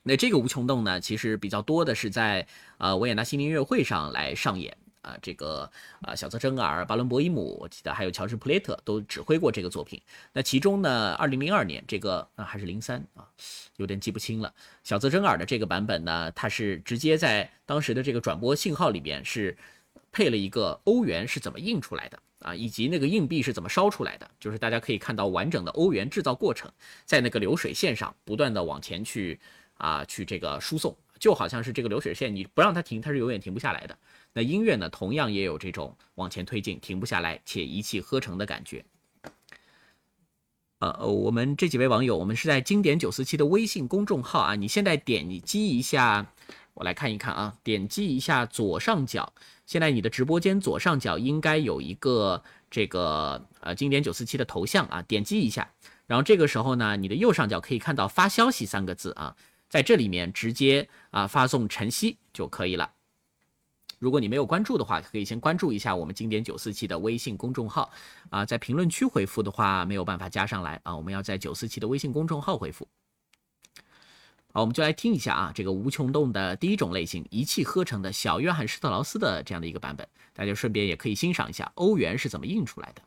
[0.08, 2.46] 那这个无穷动呢，其实比较多的是在
[2.78, 4.76] 呃维也纳新年音乐会上来上演。
[5.00, 5.70] 啊，这个
[6.02, 10.02] 啊，小泽征尔、巴伦博伊姆，我记得还有乔治普雷特都指挥过这个作品。
[10.32, 13.24] 那其中呢，二零零二年这个啊还是零三啊，
[13.76, 14.52] 有点记不清了。
[14.82, 19.56] 小泽征尔的这个版本呢，它是直接在当时的这个转播信号里边是
[20.12, 26.70] 配了一个欧元是怎么印出来的啊，以及那个硬币是怎么烧出来的，就是大家可以看到完整的欧元制造过程，
[27.06, 29.38] 在那个流水线上不断的往前去
[29.78, 33.98] 啊去这个输送，就好像是这个流水线，你不让它停，它是永远停不下来的。
[34.34, 38.84] 那音乐呢，同样也有这种往前推进、停不下来且一气呵成的感觉。
[40.80, 46.24] 呃，我们这几位网友，我们是在经典九四七的微信公众号啊，你现在点击一下，
[46.74, 49.32] 我来看一看啊，点击一下左上角，
[49.66, 55.68] 现在你的直播间左上角应该有一个这个呃经典九四七的头像啊，点击一下，
[56.06, 59.34] 然后这个时候呢，你的右上角可以看到发消息三个字啊，
[59.68, 62.90] 在这里面直接啊发送晨曦就可以了。
[63.98, 67.90] 如果你没有关注的话，可以先关注一下我们经典九四七的微信公众号
[68.30, 72.86] 啊，在评论区回复的话没有办法加上来啊，我们要在九四七的微信公众号回复。
[74.52, 83.02] 好，我们就来听一下啊，这个无穷动的第一种类型，一气呵成的小约翰施特劳斯的这样的一个版本，大家顺便也可以欣赏一下欧元是怎么印出来的。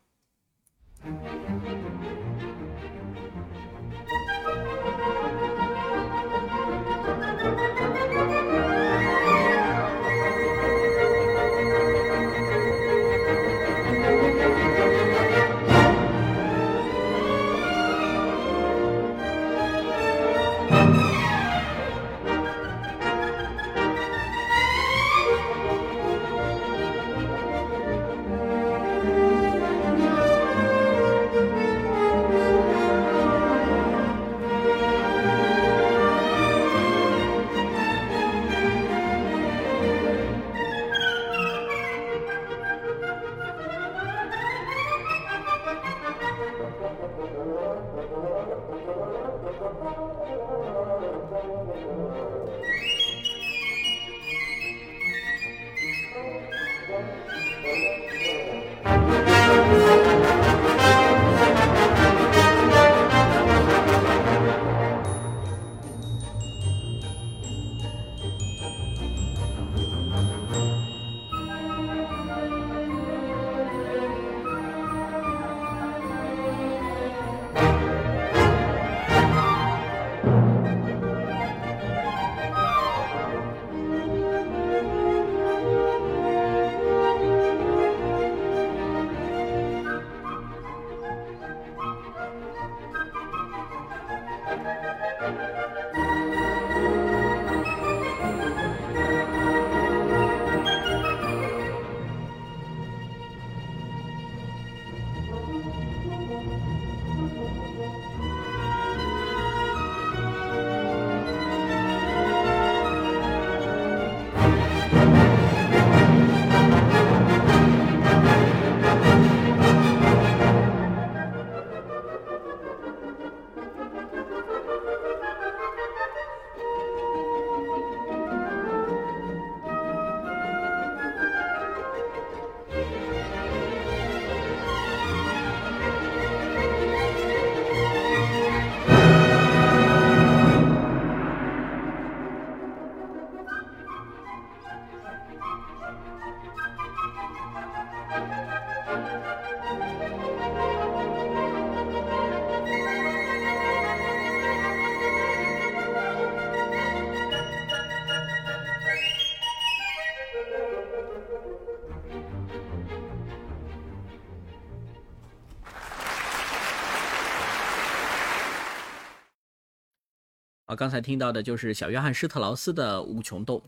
[170.74, 173.58] 刚才听到的就是小约翰施特劳斯的《无穷动》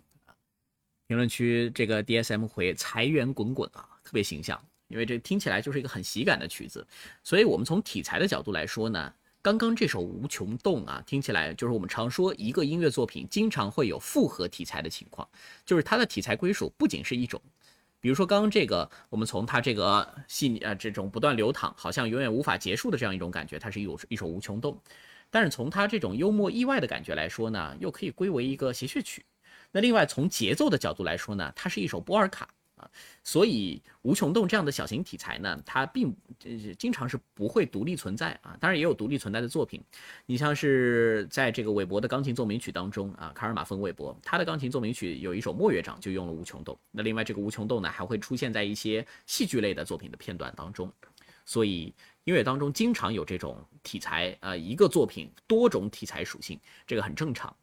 [1.07, 6.87] 评论区这个 DSM 回财源滚滚啊，特别形象，因为这听起来就是一个很喜感的曲子。
[7.23, 15.29] 所以，我们从题材的角度来说呢，刚刚这首《无穷动》啊，听起来就是我们常说一个音乐作品经常会有复合题材的情况，
[15.67, 17.39] 就是它的题材归属不仅是一种，
[18.01, 24.81] 比如说刚刚这个，我们从它这个细腻啊这种不断流淌，好像永远无法结束的这样一种感觉，它是一首一首无穷动。
[25.35, 29.25] 但是从它这种幽默意外的感觉来说呢，又可以归为一个谐谑曲。
[29.73, 32.89] 那另外从节奏的角度来说呢，它是一首波尔卡啊。
[33.25, 36.15] 所以无穷动这样的小型题材呢，它并
[36.79, 38.57] 经常是不会独立存在啊。
[38.61, 39.83] 当然也有独立存在的作品，
[40.25, 46.79] 你像是在这个韦伯的钢琴奏鸣曲当中啊，卡尔马冯韦伯他的钢琴奏鸣曲有一首莫乐章就用了无穷动。
[46.93, 50.89] 那另外这个无穷动呢，还会出现在一些戏剧类的作品的片段当中。
[51.45, 51.93] 所以。
[52.25, 57.55] 音乐当中经常有这种题材，呃，一个作品多种题材属性，这个很正常。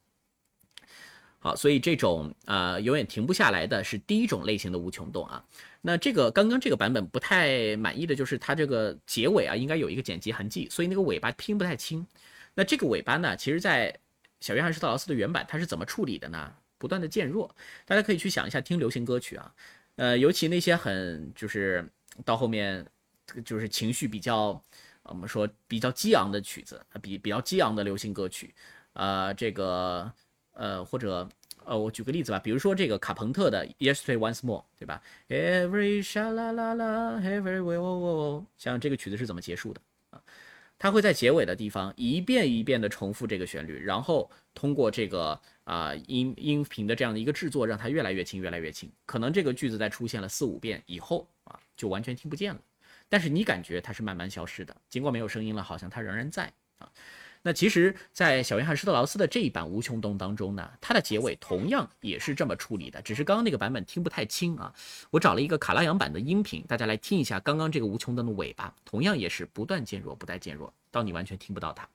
[1.39, 5.43] 好，所以这种呃永远停不下来的是第一种类型的无穷动啊。
[5.81, 12.05] 那这个刚刚这个版本不太满意的就是它这个结尾啊，应该有一个剪辑痕迹，所以那个尾巴拼不太清。
[12.53, 13.97] 那这个尾巴呢，其实在
[14.39, 16.53] 小约翰施特劳斯的原版它是怎么处理的呢？
[16.77, 17.55] 不断的渐弱，
[17.85, 19.53] 大家可以去想一下听流行歌曲啊，
[19.95, 21.87] 呃，尤其那些很就是
[22.23, 22.85] 到后面
[23.45, 24.61] 就是情绪比较，
[25.03, 28.53] 我们说比较激昂的曲子，比比较激昂的流行歌曲，
[28.93, 30.11] 啊，这个
[30.53, 31.27] 呃或者
[31.63, 40.21] 呃我举个例子吧，比如说这个卡朋特的 Yesterday Once More，对吧？Every sha la la la，Every w o 像这个曲子是怎么结束的啊？
[40.77, 48.91] 它会在结尾的地方一遍一遍的重复这个旋律，然后通过这个啊音音频的这样的一个制作，让它越来越轻，越来越轻。
[49.05, 52.59] 可能这个句子在出现了四五遍以后啊，就完全听不见了。
[53.11, 56.87] 但是你感觉它是慢慢消失的，尽管没有声音了，好像它仍然在啊。
[57.41, 64.73] 那其实，在小约翰施特劳斯的这一版《无穷动》当中呢，它的结尾同样也是这么处理的，只是刚刚那个版本听不太清啊。
[65.09, 71.89] 我找了一个卡拉扬版的音频，大家来听一下刚刚这个《无穷动》的尾巴，同样也是不断渐弱，不断渐弱，到你完全听不到它。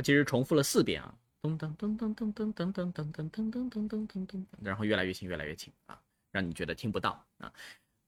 [0.00, 5.98] 其实重复了四遍啊，噔噔噔噔噔噔噔噔噔噔噔噔噔噔噔噔，然后越来越轻，越来越轻啊，
[6.30, 7.52] 让你觉得听不到啊。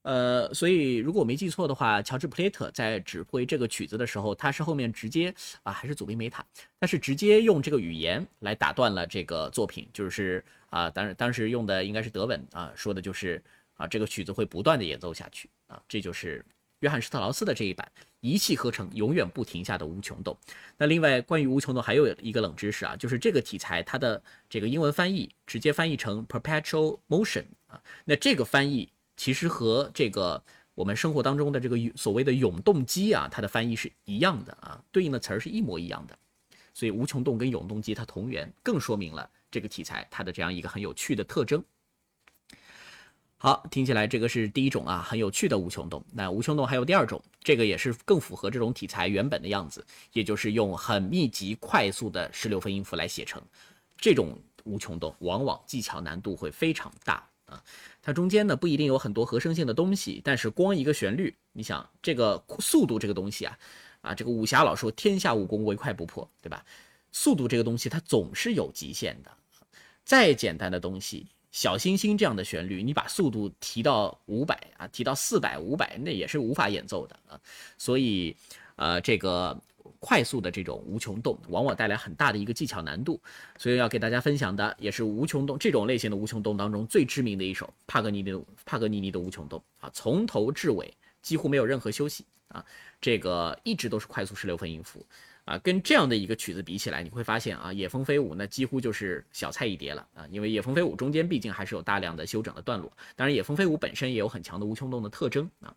[0.02, 5.32] 呃，所以如果我没记错的话，乔治普雷特在指挥这个曲子的时候，他是后面直接
[5.62, 6.44] 啊，还是祖宾梅塔，
[6.80, 13.40] 他是直接用这个语言来打断了这个作品，就是啊，当然当时用的应该是德文啊，说的就是
[13.74, 16.44] 啊，这个曲子会不断的演奏下去啊，这就是
[16.80, 17.88] 约翰施特劳斯的这一版。
[18.22, 20.36] 一气呵成，永远不停下的无穷动。
[20.78, 27.82] 那另外，关于无穷动还有一个冷知识啊，就是这个题材它的这个英文翻译直接翻译成 perpetual motion 啊。
[28.04, 30.40] 那这个翻译其实和这个
[30.76, 36.16] 我们生活当中的这个所谓的永动机啊，它的翻译是一样的啊，对应的词儿是一模一样的。
[36.72, 41.62] 所以无穷动跟永动机它同源，更说明了这个题材它的这样一个很有趣的特征。
[43.42, 46.00] 好，听起来这个是第一种啊，很有趣的无穷动。
[46.12, 53.42] 那无穷动还有第二种，这个也是更符合这种题材原本的样子，也就是用很密集、快速的十六分音符来写成。
[53.96, 57.60] 这种无穷动往往技巧难度会非常大啊，
[58.00, 63.58] 它中间呢不一定有很多和声性的东西，但是光一个旋律，你想这个速度这个东西啊，
[64.02, 66.64] 啊，这个武侠老说天下武功唯快不破，对吧？
[67.10, 69.32] 速度这个东西它总是有极限的，
[70.04, 71.26] 再简单的东西。
[71.52, 77.38] 小星星这样的旋律，你把速度提到五百啊，提到四百、五百，那也是无法演奏的啊。
[77.76, 78.34] 所以，
[78.76, 79.56] 呃，这个
[80.00, 83.20] 快速的这种无穷动，往往带来很大的一个技巧难度。
[83.58, 92.64] 所以要给大家分享的，也是无穷动这种类型的无穷动当中最知名的一首帕格尼尼帕格尼尼的无穷动啊，从头至尾几乎没有任何休息啊，
[92.98, 95.04] 这个一直都是快速十六分音符。
[95.44, 102.90] 啊，跟这样的一个曲子比起来，你会发现啊，《野蜂飞舞》那几乎就是小菜一碟了啊，因为《野蜂飞舞》中间毕竟还是有大量的修整的段落。
[103.16, 105.74] 当然，《野蜂飞舞》本身也有很强的无穷动的特征啊。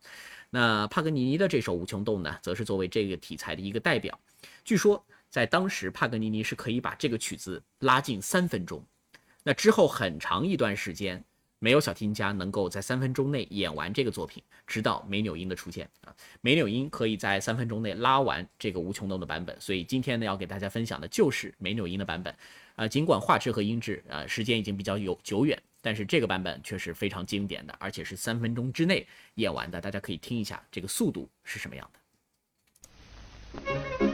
[0.50, 4.20] 那帕格尼尼的这首无穷动呢，则是作为这个题材的一个代表。
[4.64, 8.84] 据说在当时，帕格尼尼是可以把这个曲子拉近三分钟。
[9.44, 11.24] 那之后很长一段时间。
[11.66, 22.32] 没有小提琴家能够在三分钟内演完这个作品，直到梅纽因的出现啊，梅纽因可以在三分钟内拉完这个无穷动的版本，所以今天呢要给大家分享的就是梅纽因的版本
[22.76, 22.88] 啊。
[22.88, 34.05] 尽管画质和音质啊时间已经比较有久远，但是这个版本却是非常经典的，而且是三分钟之内演完的，大家可以听一下这个速度是什么样的。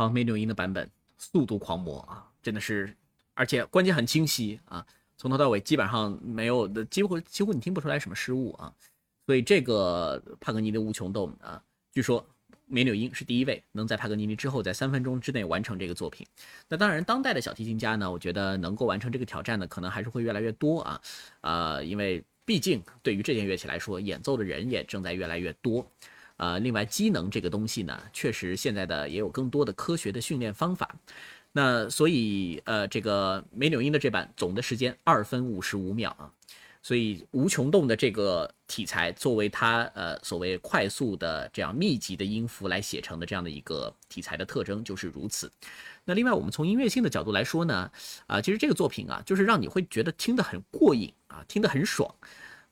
[0.00, 0.88] 啊，梅纽因的版本
[1.18, 2.96] 速度狂魔啊，真的是，
[3.34, 4.86] 而且关键很清晰啊，
[5.18, 8.72] 从头到尾基本上没有的，几乎几乎你听不出来什么失误啊。
[9.26, 12.26] 所以这个帕格尼的无穷动啊，据说
[12.64, 16.26] 梅纽因是第一位能在帕格尼尼之后在三分钟之内完成这个作品。
[16.66, 21.00] 那当然，当代的小提琴家呢，我觉得能够完成这个挑战的可能还是会越来越多啊，
[21.42, 25.86] 啊，因为毕竟对于这件乐器来说，演奏的人也正在越来越多。
[26.40, 30.96] 呃，另外机能这个东西呢，确实现在的也有更多的科学的训练方法。
[31.52, 36.32] 那所以呃，这个梅纽因的这版总的时间二分五十五秒啊，
[36.80, 45.52] 所以无穷动的这个题材作为它呃所谓快速的这样密集的音符来写成的这样的一个题材的特征就是如此。
[46.06, 47.90] 那另外我们从音乐性的角度来说呢，
[48.26, 52.14] 啊，其实这个作品啊，就是让你会觉得听得很过瘾啊，听得很爽。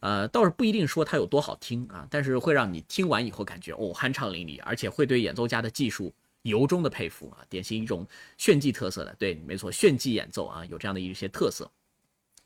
[0.01, 11.68] 呃，倒是不一定说它有多好听啊，但是会让你听完以后感觉哦酣畅淋漓，而且会对演奏家的技术由衷的佩服啊，典型一种炫技特色的，对，没错，炫技演奏啊，有这样的一些特色。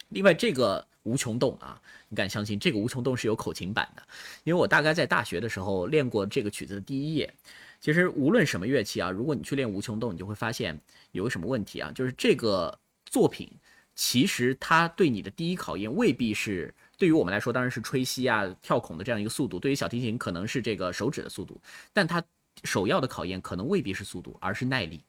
[0.09, 1.79] 另外，这个无穷动啊，
[2.09, 4.03] 你敢相信这个无穷动是有口琴版的？
[4.45, 7.35] 因为我大概在大学的时候练过这个曲子的第一页。
[7.81, 10.81] 其实无论什么乐器啊，如果你去练无穷动，你就会发现
[11.11, 13.51] 有个什么问题啊，就是这个作品
[13.95, 16.75] 其实它对你的第一考验未必是。
[17.03, 21.61] 对于我们来说，当然是吹吸啊、跳孔的这样一个速度；对于小提琴，可能是这个手指的速度。
[21.93, 22.23] 但它
[22.63, 25.03] 首要的考验可能未必是速度，而是耐力，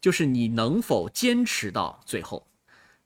[0.00, 2.46] 就是你能否坚持到最后。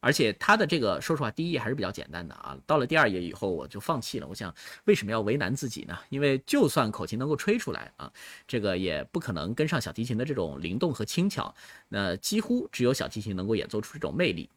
[0.01, 2.55] 而且它的这个，说实话，第一页还是比较简单的啊。
[2.67, 4.27] 到了第二页以后，我就放弃了。
[4.27, 4.55] 我想，
[4.85, 5.99] 为什么要为难自己呢？
[6.11, 8.13] 因为就算口琴能够吹出来啊，
[8.47, 11.55] 这个也不可能跟上小提琴的这种灵动和轻巧。
[11.89, 14.51] 那几乎只有小提琴能够演奏出这种魅力。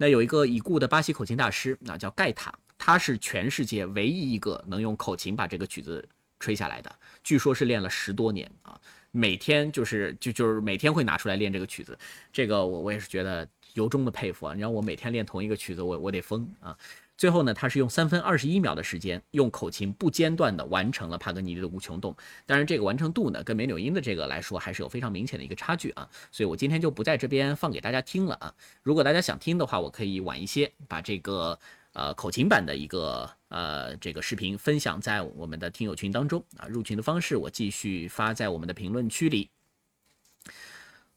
[0.00, 8.80] 那有一个已故的巴西口琴大师，那叫盖塔，他是全世界唯一一个能用口琴把这个曲子吹下来的，据说是练了十多年啊，
[9.10, 11.98] 每天就是就就是每天会拿出来练这个曲子，
[12.32, 16.78] 这个我我也是觉得由衷的佩服啊，你让我每天练同一个曲子，我我得疯啊。
[17.18, 22.16] 最后呢，他是用三分二十一秒的时间，用口琴不间断的完成了帕格尼尼的无穷动。
[22.46, 26.08] 当然，这个完成度呢，跟梅纽因的这个来说，还是有非常明显的一个差距啊。
[26.30, 28.54] 所以我今天就不在这边放给大家听了啊。
[28.84, 31.58] 如果大家想听的话，我可以晚一些把这个
[31.92, 36.68] 呃口琴版的一个呃这个视频分享在我们的听友群当中啊。
[36.68, 39.50] 入群的方式我继续发在我们的评论区里。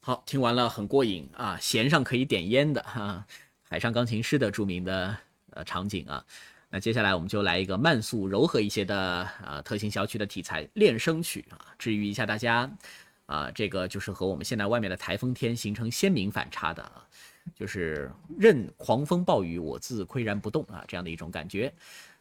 [0.00, 3.24] 好，听完了很过瘾啊，弦上可以点烟的哈，
[3.62, 5.16] 海上钢琴师的著名的。
[5.54, 6.24] 呃，场景啊，
[6.70, 12.70] 那接下来我们就来一个慢速柔和一些的呃特型小曲的题材练声曲啊，治愈一下大家
[13.26, 17.06] 啊，这个就是和我们现在外面的台风天形成鲜明反差的啊，
[17.54, 21.72] 就是任狂风暴雨我自岿然不动啊这样的一种感觉。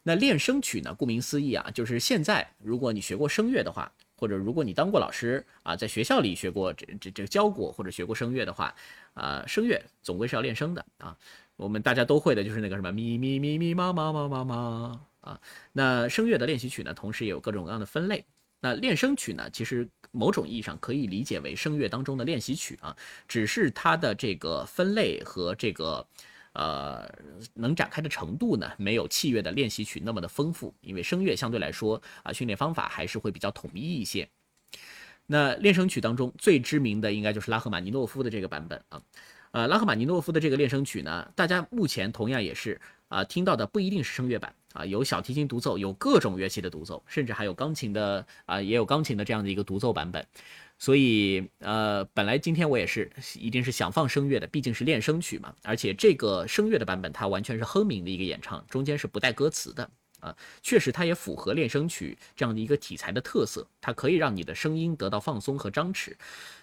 [0.03, 8.73] 那练声曲呢，顾名思义啊，就是现在如果你学过声乐的话，或者如果你当过老师啊，在学校里学过这这这教过或者学过声乐的话，
[9.13, 11.15] 啊，声乐总归是要练声的啊。
[11.61, 15.39] 我们大家都会的就是那个什么咪咪咪咪妈妈妈妈妈啊，
[15.71, 18.25] 那声乐的练习曲呢，同时也有各种各样的分类。
[18.59, 22.97] 那练声曲呢，其实某种意义上可以理解为声乐当中的练习曲啊，
[23.27, 26.03] 只是它的这个分类和这个
[26.53, 27.07] 呃
[27.53, 34.27] 能展开的程度呢，没有器乐的练习曲那么的丰富，因为声乐相对来说啊，训练方法还是会比较统一一些。
[35.27, 39.01] 那练声曲当中最知名的应该就是拉赫玛尼诺夫的这个版本啊。
[39.51, 42.79] 呃，拉赫玛尼诺夫的这个练声曲呢，大家目前同样也是
[43.09, 50.25] 啊听到的不一定是声乐版啊，有小提琴独奏，有各种乐器的独奏，甚至还有钢琴的啊，也有钢琴的这样的一个独奏版本。
[50.79, 59.87] 所以呃，本来今天我也是一定是想放声乐的，毕竟是练声曲嘛，而且这个声乐的版本它完全是哼鸣的一个演唱，中间是不带歌词的
[60.21, 66.13] 啊，确实它也符合练声曲这样的一个题材的特色，它可以让你的声音得到放松和张弛。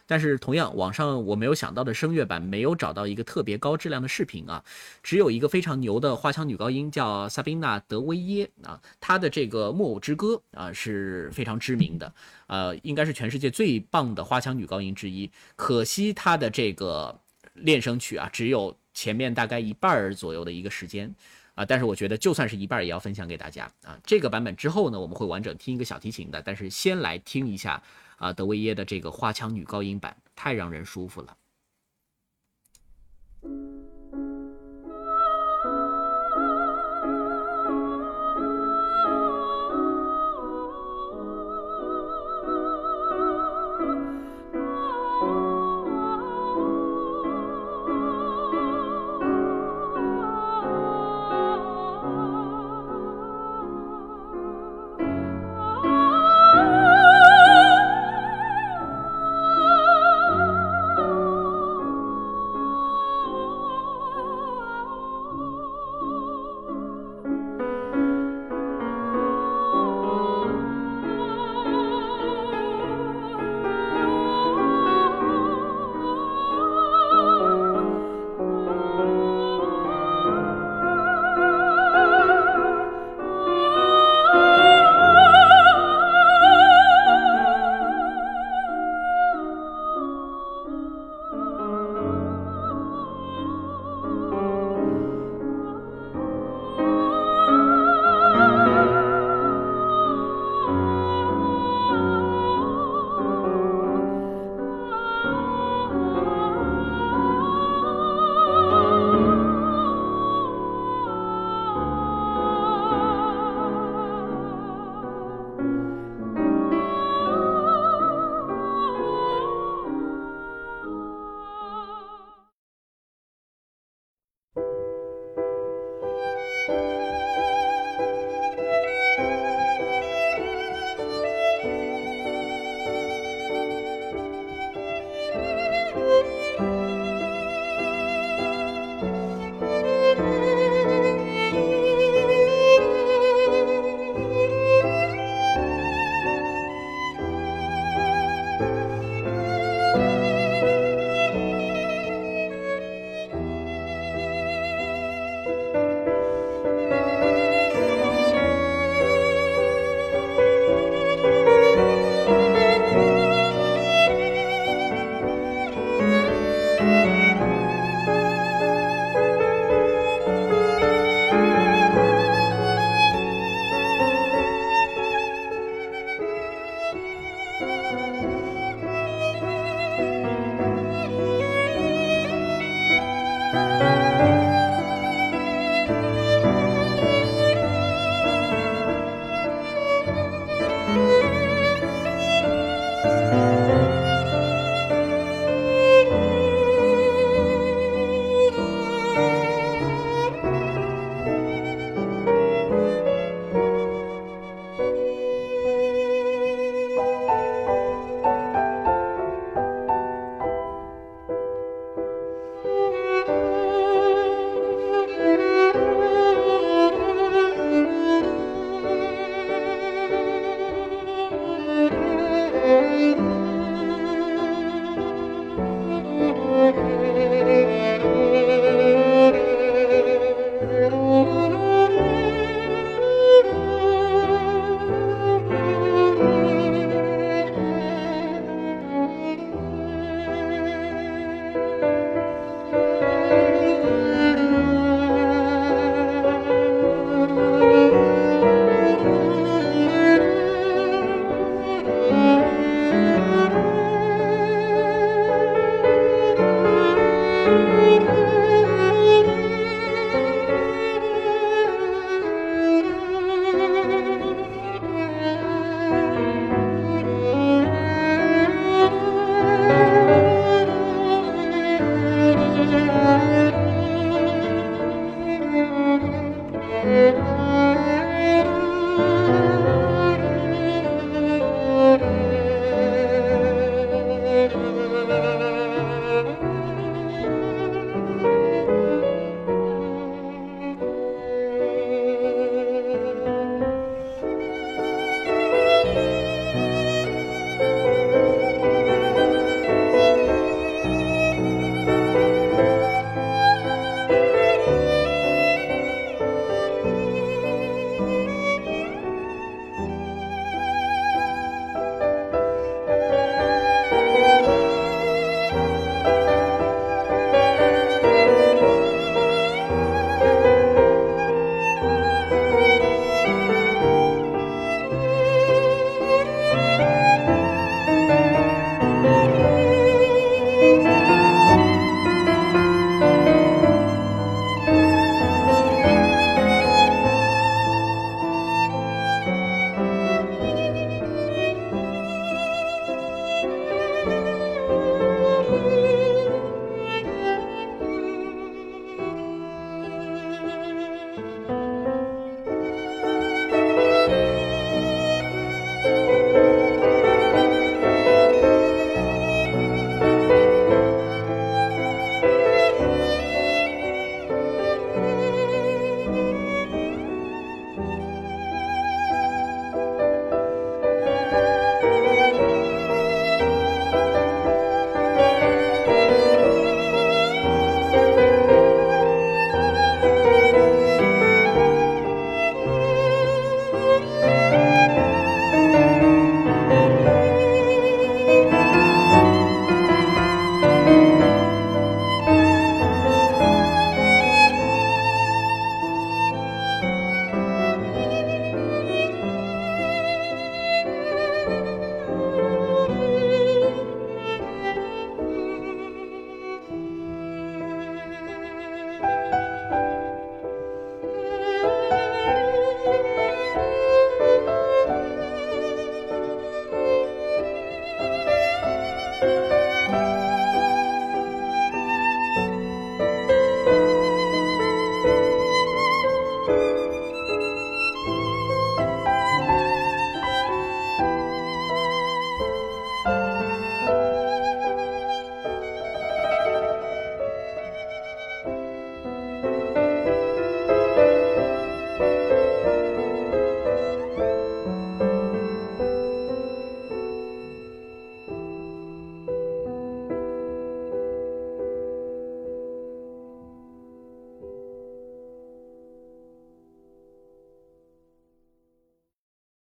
[0.06, 4.64] 但是同样，网上我没有想到的声乐版没有找到一个特别高质量的视频啊，
[5.02, 12.14] 只有一个非常牛的花腔女高音叫萨宾娜·德维耶啊，她的这个木偶之歌啊是非常知名的，
[12.46, 15.30] 呃，应该是全世界最棒的花腔女高音之一。
[15.56, 17.20] 可惜她的这个
[17.52, 18.74] 练声曲啊，只有。
[18.94, 21.14] 前面大概一半儿左右的一个时间
[21.58, 23.98] 啊，但是我觉得就算是一半也要分享给大家啊。
[24.04, 27.82] 这个版本之后呢，我们会完整听一个小提琴的，但是先来听一下
[28.16, 31.36] 啊德维耶的这个花腔女高音版，太让人舒服了。